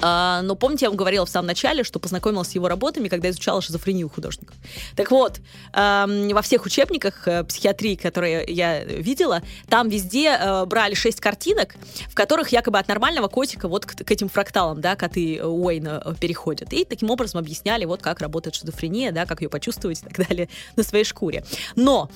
А, 0.00 0.42
но 0.42 0.56
помните, 0.56 0.86
я 0.86 0.90
вам 0.90 0.96
говорила 0.96 1.24
в 1.24 1.30
самом 1.30 1.46
начале, 1.46 1.84
что 1.84 1.98
познакомилась 1.98 2.48
с 2.48 2.54
его 2.54 2.68
работами, 2.68 3.08
когда 3.08 3.30
изучала 3.30 3.62
шизофрению 3.62 4.08
художников. 4.08 4.54
Так 4.94 5.10
вот, 5.10 5.40
во 5.72 6.42
всех 6.42 6.66
учебниках 6.66 7.26
э, 7.26 7.44
психиатрии, 7.44 7.94
которые 7.94 8.44
я 8.48 8.84
видела, 8.84 9.42
там 9.68 9.88
везде 9.88 10.36
э, 10.38 10.64
брали 10.66 10.94
шесть 10.94 11.20
картинок, 11.20 11.74
в 12.08 12.14
которых 12.14 12.50
якобы 12.50 12.78
от 12.78 12.88
нормального 12.88 13.28
котика 13.28 13.68
вот 13.68 13.86
к, 13.86 14.10
этим 14.10 14.28
фракталам, 14.28 14.80
да, 14.80 14.96
коты 14.96 15.42
Уэйна 15.42 16.02
э, 16.04 16.14
переходят. 16.20 16.72
И 16.72 16.84
таким 16.84 17.10
образом 17.10 17.15
объясняли, 17.38 17.84
вот 17.84 18.02
как 18.02 18.20
работает 18.20 18.54
шизофрения, 18.54 19.12
да, 19.12 19.26
как 19.26 19.42
ее 19.42 19.48
почувствовать 19.48 20.00
и 20.00 20.04
так 20.04 20.28
далее 20.28 20.48
на 20.76 20.82
своей 20.82 21.04
шкуре. 21.04 21.44
Но 21.74 22.10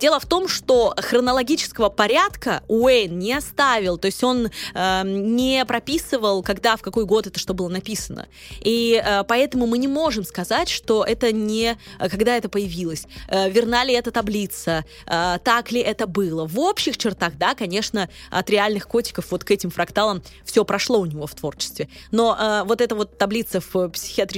дело 0.00 0.20
в 0.20 0.26
том, 0.26 0.48
что 0.48 0.94
хронологического 0.96 1.88
порядка 1.88 2.62
Уэйн 2.68 3.18
не 3.18 3.34
оставил, 3.34 3.98
то 3.98 4.06
есть 4.06 4.22
он 4.22 4.50
не 4.74 5.64
прописывал, 5.66 6.42
когда, 6.42 6.76
в 6.76 6.82
какой 6.82 7.04
год 7.04 7.26
это 7.26 7.38
что 7.38 7.54
было 7.54 7.68
написано. 7.68 8.26
И 8.60 9.02
э, 9.04 9.24
поэтому 9.24 9.66
мы 9.66 9.78
не 9.78 9.88
можем 9.88 10.24
сказать, 10.24 10.68
что 10.68 11.04
это 11.04 11.32
не... 11.32 11.76
Э, 11.98 12.08
когда 12.08 12.36
это 12.36 12.48
появилось. 12.48 13.06
Э, 13.28 13.50
верна 13.50 13.84
ли 13.84 13.94
эта 13.94 14.10
таблица? 14.10 14.84
Э, 15.06 15.38
так 15.42 15.72
ли 15.72 15.80
это 15.80 16.06
было? 16.06 16.46
В 16.46 16.58
общих 16.60 16.96
чертах, 16.98 17.36
да, 17.36 17.54
конечно, 17.54 18.08
от 18.30 18.50
реальных 18.50 18.88
котиков 18.88 19.30
вот 19.30 19.44
к 19.44 19.50
этим 19.50 19.70
фракталам 19.70 20.22
все 20.44 20.64
прошло 20.64 21.00
у 21.00 21.06
него 21.06 21.26
в 21.26 21.34
творчестве. 21.34 21.88
Но 22.10 22.36
э, 22.38 22.62
вот 22.64 22.80
эта 22.80 22.94
вот 22.94 23.18
таблица 23.18 23.60
в 23.60 23.90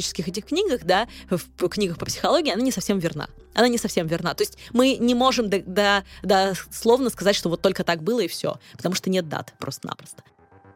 психиатрических 0.04 0.28
этих 0.28 0.46
книгах, 0.46 0.84
да, 0.84 1.08
в 1.30 1.68
книгах 1.68 1.98
по 1.98 2.06
психологии, 2.06 2.52
она 2.52 2.62
не 2.62 2.72
совсем 2.72 2.98
верна. 2.98 3.28
Она 3.54 3.68
не 3.68 3.78
совсем 3.78 4.06
верна. 4.06 4.34
То 4.34 4.42
есть 4.42 4.58
мы 4.72 4.96
не 4.96 5.14
можем 5.14 5.48
до, 5.48 6.04
до, 6.22 6.54
словно 6.70 7.10
сказать, 7.10 7.36
что 7.36 7.48
вот 7.48 7.62
только 7.62 7.84
так 7.84 8.02
было 8.02 8.20
и 8.20 8.28
все, 8.28 8.56
потому 8.76 8.94
что 8.94 9.10
нет 9.10 9.28
дат 9.28 9.54
просто-напросто. 9.58 10.22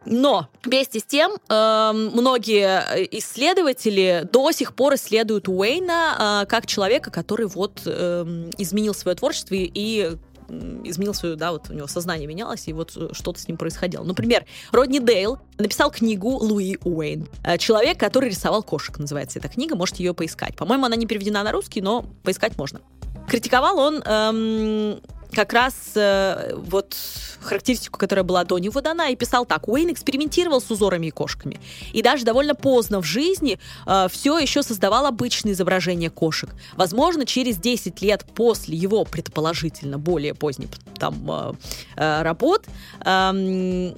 Но 0.04 0.48
вместе 0.64 1.00
с 1.00 1.04
тем 1.04 1.32
э, 1.48 1.92
многие 1.92 3.08
исследователи 3.18 4.26
до 4.32 4.52
сих 4.52 4.74
пор 4.74 4.94
исследуют 4.94 5.48
Уэйна 5.48 6.44
э, 6.44 6.46
как 6.46 6.66
человека, 6.66 7.10
который 7.10 7.46
вот 7.46 7.82
э, 7.84 8.50
изменил 8.56 8.94
свое 8.94 9.16
творчество 9.16 9.54
и, 9.54 9.70
и 9.74 10.16
изменил 10.48 11.14
свою, 11.14 11.36
да, 11.36 11.52
вот 11.52 11.70
у 11.70 11.74
него 11.74 11.86
сознание 11.86 12.26
менялось, 12.26 12.68
и 12.68 12.72
вот 12.72 12.90
что-то 13.12 13.40
с 13.40 13.48
ним 13.48 13.56
происходило. 13.56 14.04
Например, 14.04 14.44
Родни 14.72 15.00
Дейл 15.00 15.38
написал 15.58 15.90
книгу 15.90 16.30
Луи 16.30 16.78
Уэйн. 16.82 17.28
Э, 17.44 17.58
Человек, 17.58 17.98
который 17.98 18.30
рисовал 18.30 18.62
кошек, 18.62 18.98
называется 18.98 19.38
эта 19.38 19.48
книга, 19.48 19.76
можете 19.76 20.04
ее 20.04 20.14
поискать. 20.14 20.56
По-моему, 20.56 20.86
она 20.86 20.96
не 20.96 21.06
переведена 21.06 21.42
на 21.42 21.52
русский, 21.52 21.80
но 21.80 22.04
поискать 22.22 22.56
можно. 22.56 22.80
Критиковал 23.28 23.78
он 23.78 24.02
эм, 24.04 25.00
как 25.32 25.52
раз 25.52 25.74
э, 25.94 26.54
вот 26.54 26.96
характеристику, 27.40 27.98
которая 27.98 28.24
была 28.24 28.44
до 28.44 28.58
него 28.58 28.80
дана, 28.80 29.08
и 29.08 29.16
писал 29.16 29.46
так. 29.46 29.68
Уэйн 29.68 29.92
экспериментировал 29.92 30.60
с 30.60 30.70
узорами 30.70 31.08
и 31.08 31.10
кошками. 31.10 31.60
И 31.92 32.02
даже 32.02 32.24
довольно 32.24 32.54
поздно 32.54 33.00
в 33.00 33.04
жизни 33.04 33.58
э, 33.86 34.06
все 34.10 34.38
еще 34.38 34.62
создавал 34.62 35.06
обычные 35.06 35.52
изображения 35.52 36.10
кошек. 36.10 36.50
Возможно, 36.76 37.26
через 37.26 37.58
10 37.58 38.00
лет 38.02 38.24
после 38.34 38.76
его, 38.76 39.04
предположительно, 39.04 39.98
более 39.98 40.34
поздних 40.34 40.70
там 40.98 41.30
э, 41.30 41.52
э, 41.96 42.22
работ, 42.22 42.66
э, 43.04 43.94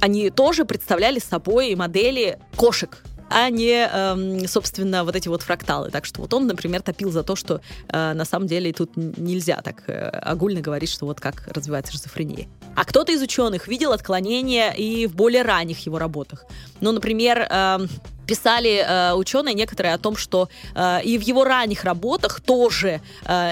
они 0.00 0.30
тоже 0.30 0.64
представляли 0.64 1.18
собой 1.18 1.74
модели 1.74 2.38
кошек, 2.56 3.02
а 3.28 3.50
не, 3.50 3.86
эм, 3.86 4.46
собственно, 4.48 5.04
вот 5.04 5.16
эти 5.16 5.28
вот 5.28 5.42
фракталы. 5.42 5.90
Так 5.90 6.04
что 6.04 6.22
вот 6.22 6.34
он, 6.34 6.46
например, 6.46 6.82
топил 6.82 7.10
за 7.10 7.22
то, 7.22 7.36
что 7.36 7.60
э, 7.88 8.12
на 8.12 8.24
самом 8.24 8.46
деле 8.46 8.72
тут 8.72 8.96
нельзя 8.96 9.60
так 9.62 9.88
э, 9.88 10.08
огульно 10.08 10.60
говорить, 10.60 10.90
что 10.90 11.06
вот 11.06 11.20
как 11.20 11.48
развивается 11.48 11.92
шизофрения. 11.92 12.48
А 12.74 12.84
кто-то 12.84 13.12
из 13.12 13.22
ученых 13.22 13.68
видел 13.68 13.92
отклонения 13.92 14.70
и 14.70 15.06
в 15.06 15.14
более 15.14 15.42
ранних 15.42 15.84
его 15.86 15.98
работах. 15.98 16.44
Ну, 16.80 16.92
например, 16.92 17.46
э, 17.50 17.78
писали 18.26 18.84
э, 18.86 19.14
ученые 19.14 19.54
некоторые 19.54 19.94
о 19.94 19.98
том, 19.98 20.16
что 20.16 20.48
э, 20.74 21.02
и 21.02 21.18
в 21.18 21.22
его 21.22 21.44
ранних 21.44 21.84
работах 21.84 22.40
тоже 22.40 23.00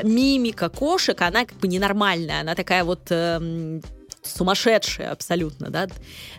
мимика 0.05 0.69
кошек, 0.69 1.21
она 1.21 1.45
как 1.45 1.59
бы 1.59 1.69
ненормальная, 1.69 2.41
она 2.41 2.55
такая 2.55 2.85
вот 2.85 3.01
э, 3.11 3.81
сумасшедшая 4.27 5.11
абсолютно, 5.11 5.71
да, 5.71 5.89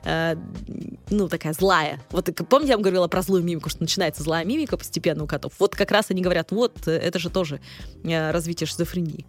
э, 0.04 0.36
ну, 1.10 1.28
такая 1.28 1.54
злая. 1.54 2.00
Вот 2.12 2.30
помните, 2.50 2.72
я 2.72 2.76
вам 2.76 2.84
говорила 2.84 3.08
про 3.08 3.22
злую 3.22 3.44
мимику, 3.44 3.70
что 3.70 3.82
начинается 3.82 4.24
злая 4.24 4.46
мимика 4.46 4.78
постепенно 4.78 5.24
у 5.24 5.28
котов? 5.28 5.54
Вот 5.60 5.76
как 5.76 5.92
раз 5.92 6.08
они 6.10 6.22
говорят, 6.22 6.52
вот, 6.52 6.88
это 6.88 7.20
же 7.20 7.30
тоже 7.30 7.60
э, 8.04 8.32
развитие 8.32 8.68
шизофрении. 8.68 9.26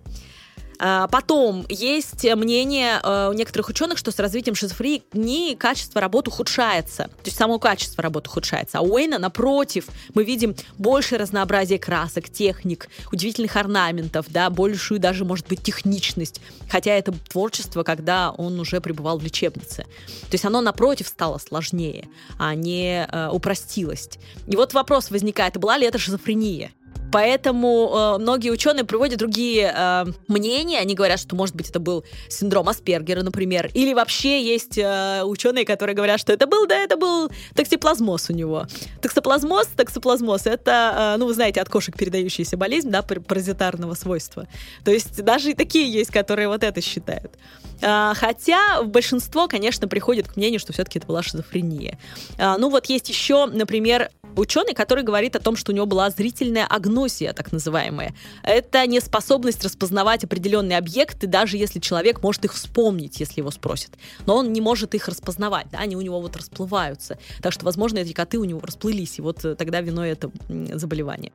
А, 0.78 1.08
потом 1.08 1.66
есть 1.68 2.24
мнение 2.34 3.00
э, 3.02 3.28
у 3.30 3.32
некоторых 3.32 3.68
ученых, 3.68 3.98
что 3.98 4.12
с 4.12 4.18
развитием 4.18 4.54
шизофрении 4.54 5.54
качество 5.54 6.00
работы 6.00 6.30
ухудшается. 6.30 7.04
То 7.04 7.26
есть 7.26 7.36
само 7.36 7.58
качество 7.58 8.02
работы 8.02 8.30
ухудшается. 8.30 8.78
А 8.78 8.80
у 8.82 8.94
Уэйна, 8.94 9.18
напротив, 9.18 9.86
мы 10.14 10.24
видим 10.24 10.54
больше 10.76 11.18
разнообразия 11.18 11.78
красок, 11.78 12.28
техник, 12.28 12.88
удивительных 13.12 13.56
орнаментов, 13.56 14.26
да, 14.28 14.50
большую 14.50 15.00
даже, 15.00 15.24
может 15.24 15.48
быть, 15.48 15.62
техничность. 15.62 16.40
Хотя 16.70 16.92
это 16.92 17.12
творчество, 17.12 17.82
когда 17.82 18.30
он 18.30 18.60
уже 18.60 18.80
пребывал 18.80 19.18
в 19.18 19.24
лечебнице. 19.24 19.82
То 19.82 20.32
есть 20.32 20.44
оно, 20.44 20.60
напротив, 20.60 21.08
стало 21.08 21.38
сложнее, 21.38 22.08
а 22.38 22.54
не 22.54 23.04
э, 23.04 23.28
упростилось. 23.30 24.10
И 24.46 24.54
вот 24.54 24.74
вопрос 24.74 25.10
возникает, 25.10 25.56
была 25.58 25.76
ли 25.76 25.86
это 25.86 25.98
шизофрения? 25.98 26.72
Поэтому 27.12 27.92
э, 27.94 28.18
многие 28.18 28.50
ученые 28.50 28.84
приводят 28.84 29.18
другие 29.18 29.72
э, 29.74 30.04
мнения. 30.28 30.78
Они 30.78 30.94
говорят, 30.94 31.18
что, 31.18 31.36
может 31.36 31.54
быть, 31.54 31.70
это 31.70 31.80
был 31.80 32.04
синдром 32.28 32.68
Аспергера, 32.68 33.22
например. 33.22 33.70
Или 33.74 33.94
вообще 33.94 34.42
есть 34.42 34.78
э, 34.78 35.22
ученые, 35.24 35.64
которые 35.64 35.94
говорят, 35.94 36.20
что 36.20 36.32
это 36.32 36.46
был, 36.46 36.66
да, 36.66 36.76
это 36.76 36.96
был 36.96 37.30
токсиплазмоз 37.54 38.30
у 38.30 38.32
него. 38.32 38.66
Токсоплазмоз, 39.00 39.68
токсоплазмоз— 39.76 40.42
это, 40.46 41.14
э, 41.14 41.18
ну, 41.18 41.26
вы 41.26 41.34
знаете, 41.34 41.60
от 41.60 41.68
кошек 41.68 41.96
передающаяся 41.96 42.56
болезнь, 42.56 42.90
да, 42.90 43.02
паразитарного 43.02 43.94
свойства. 43.94 44.46
То 44.84 44.90
есть 44.90 45.22
даже 45.22 45.50
и 45.50 45.54
такие 45.54 45.90
есть, 45.90 46.10
которые 46.10 46.48
вот 46.48 46.62
это 46.62 46.80
считают. 46.80 47.32
А, 47.80 48.14
хотя 48.14 48.82
большинство, 48.82 49.46
конечно, 49.46 49.88
приходит 49.88 50.28
к 50.28 50.36
мнению, 50.36 50.60
что 50.60 50.72
все-таки 50.72 50.98
это 50.98 51.06
была 51.06 51.22
шизофрения. 51.22 51.98
А, 52.38 52.58
ну 52.58 52.70
вот 52.70 52.86
есть 52.86 53.08
еще, 53.08 53.46
например, 53.46 54.10
ученый, 54.36 54.74
который 54.74 55.04
говорит 55.04 55.36
о 55.36 55.40
том, 55.40 55.56
что 55.56 55.72
у 55.72 55.74
него 55.74 55.86
была 55.86 56.10
зрительная 56.10 56.66
агносия, 56.98 57.32
так 57.32 57.52
называемая. 57.52 58.14
Это 58.42 58.86
неспособность 58.86 59.64
распознавать 59.64 60.24
определенные 60.24 60.78
объекты, 60.78 61.26
даже 61.26 61.56
если 61.56 61.78
человек 61.78 62.22
может 62.22 62.44
их 62.44 62.54
вспомнить, 62.54 63.20
если 63.20 63.40
его 63.40 63.50
спросят. 63.50 63.90
Но 64.26 64.36
он 64.36 64.52
не 64.52 64.60
может 64.60 64.94
их 64.94 65.08
распознавать, 65.08 65.66
да, 65.70 65.78
они 65.78 65.96
у 65.96 66.00
него 66.00 66.20
вот 66.20 66.36
расплываются. 66.36 67.18
Так 67.42 67.52
что, 67.52 67.64
возможно, 67.64 67.98
эти 67.98 68.12
коты 68.12 68.38
у 68.38 68.44
него 68.44 68.60
расплылись, 68.60 69.18
и 69.18 69.22
вот 69.22 69.44
э, 69.44 69.54
тогда 69.54 69.80
виной 69.80 70.10
это 70.10 70.30
заболевание. 70.74 71.32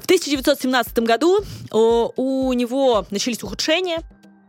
В 0.00 0.04
1917 0.04 0.98
году 1.00 1.40
у 1.72 2.52
него 2.52 3.04
начались 3.10 3.42
ухудшения, 3.42 4.02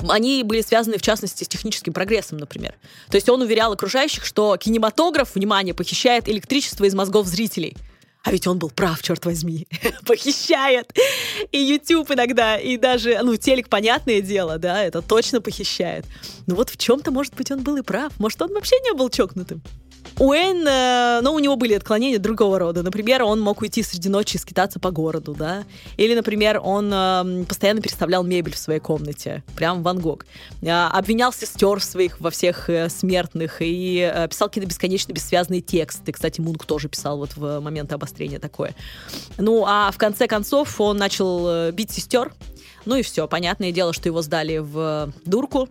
они 0.07 0.43
были 0.43 0.61
связаны, 0.61 0.97
в 0.97 1.01
частности, 1.01 1.43
с 1.43 1.47
техническим 1.47 1.93
прогрессом, 1.93 2.37
например. 2.37 2.75
То 3.09 3.15
есть 3.15 3.27
он 3.29 3.41
уверял 3.41 3.73
окружающих, 3.73 4.25
что 4.25 4.55
кинематограф, 4.57 5.33
внимание, 5.33 5.73
похищает 5.73 6.29
электричество 6.29 6.85
из 6.85 6.93
мозгов 6.93 7.25
зрителей. 7.25 7.75
А 8.27 8.31
ведь 8.31 8.45
он 8.45 8.59
был 8.59 8.69
прав, 8.69 9.01
черт 9.01 9.25
возьми. 9.25 9.69
похищает. 10.05 10.91
И 11.53 11.59
YouTube 11.59 12.11
иногда, 12.11 12.57
и 12.57 12.75
даже, 12.75 13.17
ну, 13.23 13.37
телек, 13.37 13.69
понятное 13.69 14.19
дело, 14.19 14.57
да, 14.57 14.83
это 14.83 15.01
точно 15.01 15.39
похищает. 15.39 16.05
Но 16.45 16.55
вот 16.55 16.69
в 16.69 16.75
чем-то, 16.75 17.11
может 17.11 17.33
быть, 17.35 17.51
он 17.51 17.63
был 17.63 17.77
и 17.77 17.81
прав. 17.81 18.11
Может, 18.19 18.41
он 18.41 18.53
вообще 18.53 18.75
не 18.83 18.91
был 18.91 19.09
чокнутым. 19.09 19.61
Уэйн, 20.19 20.67
э, 20.67 21.19
ну, 21.21 21.33
у 21.33 21.39
него 21.39 21.55
были 21.55 21.75
отклонения 21.75 22.17
другого 22.17 22.57
рода. 22.57 22.81
Например, 22.81 23.21
он 23.21 23.39
мог 23.39 23.61
уйти 23.61 23.83
среди 23.83 24.09
ночи 24.09 24.37
и 24.37 24.39
скитаться 24.39 24.79
по 24.79 24.89
городу, 24.89 25.35
да. 25.37 25.63
Или, 25.95 26.15
например, 26.15 26.59
он 26.63 26.91
э, 26.91 27.45
постоянно 27.47 27.81
переставлял 27.81 28.23
мебель 28.23 28.55
в 28.55 28.57
своей 28.57 28.79
комнате. 28.79 29.43
Прям 29.55 29.83
Ван 29.83 29.99
Гог. 29.99 30.25
Э, 30.63 30.87
обвинял 30.87 31.31
сестер 31.31 31.83
своих 31.83 32.19
во 32.19 32.31
всех 32.31 32.67
э, 32.67 32.89
смертных 32.89 33.57
и 33.61 34.11
э, 34.11 34.27
писал 34.27 34.47
какие-то 34.47 34.67
бесконечно 34.67 35.13
бессвязные 35.13 35.61
тексты. 35.61 36.11
Кстати, 36.11 36.41
Мунк 36.41 36.65
тоже 36.65 36.89
писал 36.89 37.19
вот 37.19 37.37
в 37.37 37.59
момент 37.59 37.93
обострения 37.93 38.39
такое. 38.39 38.73
Ну, 39.37 39.65
а 39.67 39.91
в 39.91 39.97
конце 39.99 40.25
концов 40.25 40.81
он 40.81 40.97
начал 40.97 41.47
э, 41.47 41.71
бить 41.71 41.91
сестер. 41.91 42.33
Ну 42.85 42.95
и 42.95 43.03
все. 43.03 43.27
Понятное 43.27 43.71
дело, 43.71 43.93
что 43.93 44.09
его 44.09 44.23
сдали 44.23 44.57
в 44.57 45.13
дурку 45.25 45.69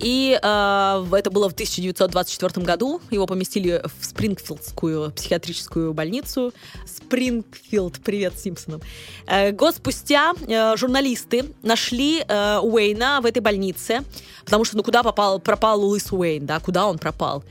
и 0.00 0.38
э, 0.40 1.06
это 1.12 1.30
было 1.30 1.48
в 1.48 1.52
1924 1.52 2.64
году. 2.66 3.00
Его 3.10 3.26
поместили 3.26 3.82
в 4.00 4.04
Спрингфилдскую 4.04 5.12
психиатрическую 5.12 5.92
больницу. 5.94 6.52
Спрингфилд, 6.86 8.00
привет 8.04 8.38
Симпсонам. 8.38 8.82
Э, 9.26 9.52
год 9.52 9.76
спустя 9.76 10.34
э, 10.46 10.76
журналисты 10.76 11.44
нашли 11.62 12.24
э, 12.26 12.58
Уэйна 12.62 13.20
в 13.22 13.26
этой 13.26 13.40
больнице, 13.40 14.02
потому 14.44 14.64
что 14.64 14.76
ну 14.76 14.82
куда 14.82 15.02
попал, 15.02 15.38
пропал 15.38 15.80
Луис 15.80 16.12
Уэйн, 16.12 16.44
да, 16.44 16.60
куда 16.60 16.86
он 16.86 16.98
пропал. 16.98 17.44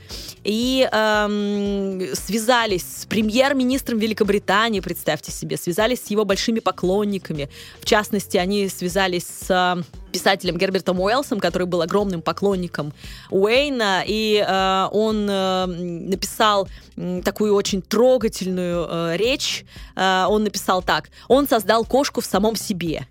И 0.44 0.88
э, 0.90 2.14
связались 2.14 2.84
с 3.00 3.06
премьер-министром 3.06 3.98
Великобритании, 3.98 4.80
представьте 4.80 5.32
себе, 5.32 5.56
связались 5.56 6.02
с 6.04 6.10
его 6.10 6.24
большими 6.24 6.60
поклонниками. 6.60 7.48
В 7.80 7.86
частности, 7.86 8.36
они 8.36 8.68
связались 8.68 9.26
с 9.26 9.84
писателем 10.14 10.56
Гербертом 10.56 11.00
Уэллсом, 11.00 11.40
который 11.40 11.66
был 11.66 11.82
огромным 11.82 12.22
поклонником 12.22 12.92
Уэйна, 13.30 14.04
и 14.06 14.44
э, 14.46 14.88
он 14.92 15.28
э, 15.28 15.66
написал 15.66 16.68
э, 16.96 17.20
такую 17.24 17.52
очень 17.54 17.82
трогательную 17.82 18.86
э, 18.88 19.16
речь. 19.16 19.64
Э, 19.96 20.26
он 20.28 20.44
написал 20.44 20.82
так: 20.82 21.10
он 21.26 21.48
создал 21.48 21.84
кошку 21.84 22.20
в 22.20 22.26
самом 22.26 22.54
себе. 22.54 23.08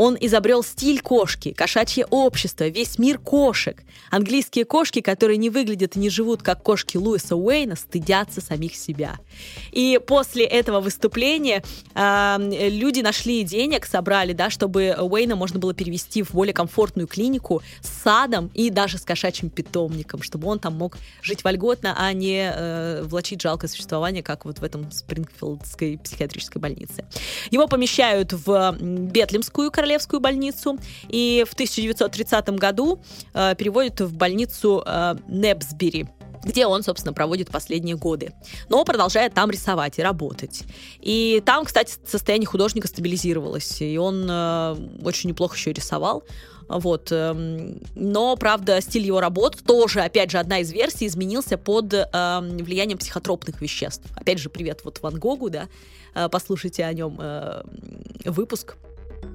Он 0.00 0.16
изобрел 0.18 0.62
стиль 0.64 1.02
кошки, 1.02 1.52
кошачье 1.52 2.06
общество, 2.08 2.66
весь 2.68 2.98
мир 2.98 3.18
кошек. 3.18 3.82
Английские 4.10 4.64
кошки, 4.64 5.02
которые 5.02 5.36
не 5.36 5.50
выглядят 5.50 5.94
и 5.94 5.98
не 5.98 6.08
живут, 6.08 6.42
как 6.42 6.62
кошки 6.62 6.96
Луиса 6.96 7.36
Уэйна, 7.36 7.76
стыдятся 7.76 8.40
самих 8.40 8.76
себя. 8.76 9.18
И 9.72 10.00
после 10.06 10.46
этого 10.46 10.80
выступления 10.80 11.62
э, 11.94 12.36
люди 12.70 13.00
нашли 13.00 13.42
денег, 13.42 13.84
собрали, 13.84 14.32
да, 14.32 14.48
чтобы 14.48 14.96
Уэйна 14.98 15.36
можно 15.36 15.58
было 15.58 15.74
перевести 15.74 16.22
в 16.22 16.30
более 16.30 16.54
комфортную 16.54 17.06
клинику 17.06 17.60
с 17.82 18.02
садом 18.02 18.50
и 18.54 18.70
даже 18.70 18.96
с 18.96 19.02
кошачьим 19.02 19.50
питомником, 19.50 20.22
чтобы 20.22 20.48
он 20.48 20.60
там 20.60 20.78
мог 20.78 20.96
жить 21.20 21.44
вольготно, 21.44 21.94
а 21.98 22.10
не 22.14 22.50
э, 22.50 23.02
влачить 23.02 23.42
жалкое 23.42 23.68
существование, 23.68 24.22
как 24.22 24.46
вот 24.46 24.60
в 24.60 24.64
этом 24.64 24.90
Спрингфилдской 24.90 25.98
психиатрической 26.02 26.58
больнице. 26.58 27.04
Его 27.50 27.68
помещают 27.68 28.32
в 28.32 28.78
Бетлемскую 28.80 29.70
королевскую 29.70 29.89
больницу, 30.20 30.78
и 31.08 31.44
в 31.48 31.52
1930 31.54 32.50
году 32.50 33.00
э, 33.34 33.54
переводят 33.56 34.00
в 34.00 34.16
больницу 34.16 34.82
э, 34.86 35.14
Небсбери 35.28 36.06
где 36.42 36.66
он, 36.66 36.82
собственно, 36.82 37.12
проводит 37.12 37.50
последние 37.50 37.96
годы. 37.96 38.32
Но 38.68 38.84
продолжает 38.84 39.34
там 39.34 39.50
рисовать 39.50 39.98
и 39.98 40.02
работать. 40.02 40.64
И 41.00 41.42
там, 41.44 41.64
кстати, 41.64 41.94
состояние 42.06 42.46
художника 42.46 42.88
стабилизировалось, 42.88 43.80
и 43.82 43.98
он 43.98 44.26
э, 44.28 44.76
очень 45.04 45.28
неплохо 45.28 45.56
еще 45.56 45.72
рисовал. 45.72 46.24
Вот. 46.68 47.08
Э, 47.10 47.34
но, 47.94 48.36
правда, 48.36 48.80
стиль 48.80 49.04
его 49.04 49.20
работ 49.20 49.58
тоже, 49.66 50.00
опять 50.00 50.30
же, 50.30 50.38
одна 50.38 50.60
из 50.60 50.72
версий 50.72 51.06
изменился 51.06 51.58
под 51.58 51.92
э, 51.92 52.06
влиянием 52.12 52.98
психотропных 52.98 53.60
веществ. 53.60 54.04
Опять 54.16 54.38
же, 54.38 54.48
привет 54.48 54.80
вот 54.84 55.00
Ван 55.02 55.18
Гогу, 55.18 55.50
да, 55.50 55.68
э, 56.14 56.28
послушайте 56.30 56.84
о 56.84 56.92
нем 56.92 57.18
э, 57.20 57.62
выпуск 58.24 58.76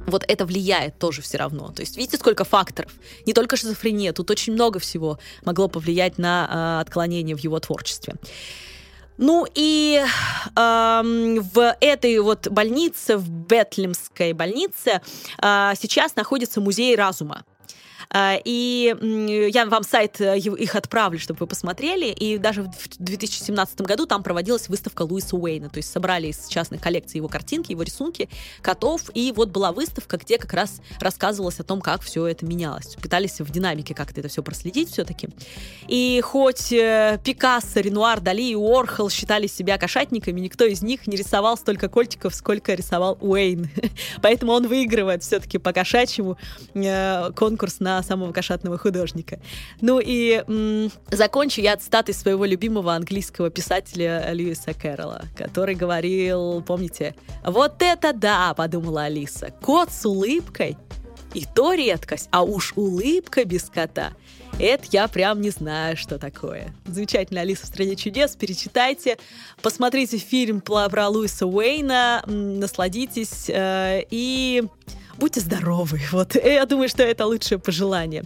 вот 0.08 0.24
это 0.28 0.46
влияет 0.46 0.98
тоже 1.00 1.22
все 1.22 1.38
равно. 1.38 1.72
То 1.72 1.82
есть 1.82 1.98
видите, 1.98 2.18
сколько 2.18 2.44
факторов. 2.44 2.92
Не 3.26 3.34
только 3.34 3.58
шизофрения, 3.58 4.14
тут 4.14 4.30
очень 4.32 4.54
много 4.54 4.80
всего 4.80 5.20
могло 5.44 5.68
повлиять 5.68 6.18
на 6.18 6.78
э, 6.80 6.82
отклонение 6.82 7.36
в 7.36 7.40
его 7.40 7.60
творчестве. 7.60 8.16
Ну 9.18 9.48
и 9.54 10.04
э, 10.04 11.02
в 11.54 11.76
этой 11.80 12.20
вот 12.20 12.48
больнице, 12.50 13.18
в 13.18 13.30
Бетлемской 13.30 14.34
больнице, 14.34 15.02
э, 15.42 15.72
сейчас 15.80 16.16
находится 16.16 16.62
музей 16.62 16.96
разума. 16.96 17.46
А, 18.10 18.38
и 18.44 18.96
я 19.52 19.66
вам 19.66 19.84
сайт 19.84 20.22
э, 20.22 20.38
их 20.38 20.76
отправлю, 20.76 21.20
чтобы 21.20 21.40
вы 21.42 21.48
посмотрели. 21.48 22.08
И 22.08 22.38
даже 22.38 22.64
в 22.64 22.98
2017 23.00 23.82
году 23.82 24.06
там 24.06 24.24
проводилась 24.24 24.70
выставка 24.70 25.04
Луиса 25.04 25.36
Уэйна. 25.36 25.70
То 25.70 25.78
есть 25.78 25.92
собрали 25.92 26.28
из 26.28 26.48
частных 26.48 26.82
коллекций 26.82 27.18
его 27.18 27.28
картинки, 27.28 27.72
его 27.72 27.84
рисунки, 27.84 28.30
котов. 28.62 29.02
И 29.14 29.34
вот 29.36 29.50
была 29.50 29.72
выставка, 29.72 30.18
где 30.18 30.38
как 30.38 30.54
раз 30.54 30.82
рассказывалось 31.00 31.60
о 31.60 31.64
том, 31.64 31.82
как 31.82 32.02
все 32.02 32.26
это 32.28 32.46
менялось. 32.46 32.96
Пытались 32.96 33.40
в 33.40 33.52
динамике 33.52 33.94
как-то 33.94 34.20
это 34.20 34.30
все 34.30 34.44
проследить 34.44 34.92
все-таки. 34.92 35.30
И 35.88 36.22
хоть 36.24 36.72
э, 36.72 37.20
Пикассо, 37.24 37.80
Ренуар, 37.80 38.22
Дали 38.22 38.44
и 38.44 38.56
Уорхол 38.56 39.10
считали 39.10 39.48
себя 39.48 39.78
кошатниками, 39.78 40.40
никто 40.40 40.66
из 40.66 40.82
них 40.82 41.08
не 41.08 41.18
рисовал 41.18 41.58
столько 41.58 41.90
кольтиков, 41.90 42.34
сколько 42.36 42.74
рисовал 42.74 43.18
Уэйн. 43.22 43.70
Поэтому 44.22 44.54
он 44.54 44.68
выигрывает 44.68 45.24
все-таки 45.24 45.58
по 45.58 45.74
кошачьему 45.74 46.38
э, 46.74 47.32
конкурс 47.36 47.80
на 47.80 47.95
самого 48.04 48.32
кошатного 48.32 48.78
художника. 48.78 49.40
Ну 49.82 50.00
и 50.04 50.44
м- 50.48 50.92
закончу 51.12 51.62
я 51.62 51.78
цитатой 51.78 52.14
своего 52.14 52.46
любимого 52.46 52.94
английского 52.94 53.50
писателя 53.50 54.32
Льюиса 54.32 54.74
Кэрролла, 54.74 55.24
который 55.36 55.76
говорил, 55.76 56.62
помните, 56.62 57.16
«Вот 57.44 57.76
это 57.82 58.14
да!»— 58.14 58.54
подумала 58.58 59.04
Алиса. 59.04 59.54
«Кот 59.62 59.92
с 59.92 60.06
улыбкой 60.06 60.78
и 61.34 61.46
то 61.54 61.74
редкость, 61.74 62.30
а 62.32 62.44
уж 62.44 62.74
улыбка 62.76 63.44
без 63.44 63.64
кота. 63.64 64.14
Это 64.58 64.86
я 64.92 65.10
прям 65.10 65.42
не 65.42 65.50
знаю, 65.50 65.98
что 65.98 66.18
такое. 66.18 66.74
Замечательно, 66.86 67.42
Алиса 67.42 67.64
в 67.64 67.68
стране 67.68 67.98
чудес. 67.98 68.38
Перечитайте, 68.38 69.18
посмотрите 69.62 70.18
фильм 70.18 70.62
про 70.62 71.10
Луиса 71.10 71.46
Уэйна, 71.46 72.24
насладитесь 72.26 73.50
э, 73.50 74.04
и 74.10 74.64
будьте 75.18 75.40
здоровы. 75.40 76.00
Вот, 76.12 76.36
я 76.36 76.66
думаю, 76.66 76.90
что 76.90 77.04
это 77.04 77.26
лучшее 77.26 77.60
пожелание. 77.60 78.24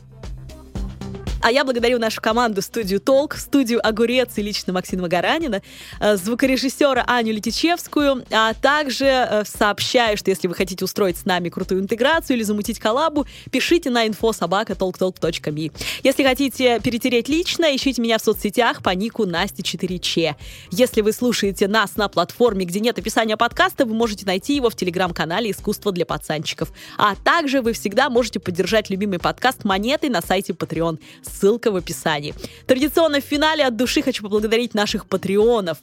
А 1.42 1.52
я 1.52 1.64
благодарю 1.64 2.00
нашу 2.00 2.20
команду 2.22 2.62
студию 2.62 3.00
«Толк», 3.00 3.36
студию 3.36 3.86
«Огурец» 3.86 4.38
и 4.38 4.42
лично 4.42 4.74
Максима 4.74 5.08
Гаранина, 5.08 5.62
э, 6.02 6.18
звукорежиссера 6.18 7.06
Аню 7.08 7.34
Летичевскую, 7.34 8.26
а 8.30 8.54
также 8.54 9.06
э, 9.06 9.44
сообщаю, 9.46 10.18
что 10.18 10.32
если 10.32 10.50
вы 10.50 10.56
хотите 10.56 10.84
устроить 10.84 11.18
с 11.18 11.26
нами 11.26 11.48
крутую 11.48 11.82
интеграцию 11.82 12.36
или 12.36 12.44
замутить 12.44 12.80
коллабу, 12.80 13.26
пишите 13.52 13.90
на 13.90 14.06
infosobaka.talktalk.me. 14.08 15.72
Если 16.04 16.24
хотите 16.24 16.82
перетереть 16.82 17.30
лично, 17.30 17.74
ищите 17.74 18.02
меня 18.02 18.18
в 18.18 18.22
соцсетях 18.22 18.84
по 18.84 18.90
нику 18.90 19.26
Насти 19.26 19.62
4Ч. 19.62 20.36
Если 20.72 21.00
вы 21.00 21.14
слушаете 21.14 21.70
нас 21.70 21.96
на 21.96 22.10
платформе, 22.10 22.66
где 22.66 22.82
нет 22.82 23.00
описания 23.00 23.38
подкаста, 23.38 23.86
вы 23.86 23.94
можете 23.94 24.26
найти 24.26 24.56
его 24.56 24.70
в 24.70 24.76
телеграм-канале 24.76 25.52
«Искусство 25.52 25.94
для 25.94 26.06
пацанчиков». 26.06 26.74
А 26.98 27.16
также 27.16 27.62
вы 27.62 27.72
всегда 27.72 28.10
можете 28.10 28.42
поддержать 28.42 28.90
любимый 28.90 29.20
подкаст 29.20 29.64
монетой 29.64 30.10
на 30.10 30.22
сайте 30.22 30.52
Patreon 30.52 31.00
ссылка 31.30 31.72
в 31.72 31.76
описании. 31.76 32.34
Традиционно 32.66 33.22
в 33.22 33.24
финале 33.24 33.66
от 33.66 33.76
души 33.76 34.02
хочу 34.02 34.24
поблагодарить 34.24 34.74
наших 34.74 35.06
патреонов. 35.06 35.78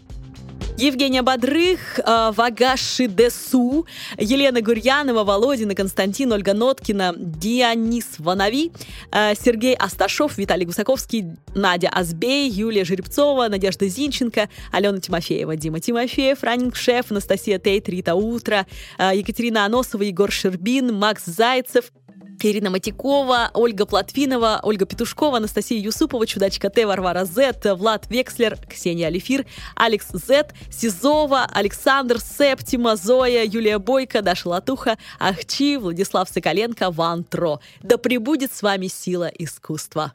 Евгения 0.78 1.22
Бодрых, 1.22 1.98
э, 1.98 2.32
Вагаши 2.36 3.06
Десу, 3.06 3.86
Елена 4.18 4.60
Гурьянова, 4.60 5.24
Володина, 5.24 5.74
Константин, 5.74 6.32
Ольга 6.32 6.52
Ноткина, 6.52 7.14
Дионис 7.16 8.18
Ванави, 8.18 8.72
э, 9.10 9.34
Сергей 9.34 9.74
Асташов, 9.74 10.36
Виталий 10.36 10.66
Гусаковский, 10.66 11.36
Надя 11.54 11.88
Азбей, 11.90 12.50
Юлия 12.50 12.84
Жеребцова, 12.84 13.48
Надежда 13.48 13.88
Зинченко, 13.88 14.50
Алена 14.70 15.00
Тимофеева, 15.00 15.56
Дима 15.56 15.80
Тимофеев, 15.80 16.42
Раннинг 16.42 16.76
Шеф, 16.76 17.10
Анастасия 17.10 17.58
Тейт, 17.58 17.88
Рита 17.88 18.14
Утро, 18.14 18.66
э, 18.98 19.12
Екатерина 19.14 19.64
Аносова, 19.64 20.02
Егор 20.02 20.30
Щербин, 20.30 20.92
Макс 20.92 21.24
Зайцев, 21.24 21.90
Ирина 22.50 22.70
Матикова, 22.70 23.50
Ольга 23.54 23.86
Платвинова, 23.86 24.60
Ольга 24.62 24.86
Петушкова, 24.86 25.38
Анастасия 25.38 25.80
Юсупова, 25.80 26.26
Чудачка 26.26 26.70
Т, 26.70 26.86
Варвара 26.86 27.24
З, 27.24 27.52
Влад 27.74 28.06
Векслер, 28.10 28.58
Ксения 28.68 29.08
Алифир, 29.08 29.46
Алекс 29.74 30.06
З, 30.12 30.44
Сизова, 30.70 31.46
Александр 31.52 32.20
Септима, 32.20 32.96
Зоя, 32.96 33.44
Юлия 33.44 33.78
Бойко, 33.78 34.22
Даша 34.22 34.48
Латуха, 34.48 34.96
Ахчи, 35.18 35.76
Владислав 35.76 36.28
Соколенко, 36.28 36.90
Ван 36.90 37.24
Тро. 37.24 37.60
Да 37.82 37.98
пребудет 37.98 38.52
с 38.52 38.62
вами 38.62 38.86
сила 38.88 39.30
искусства. 39.38 40.12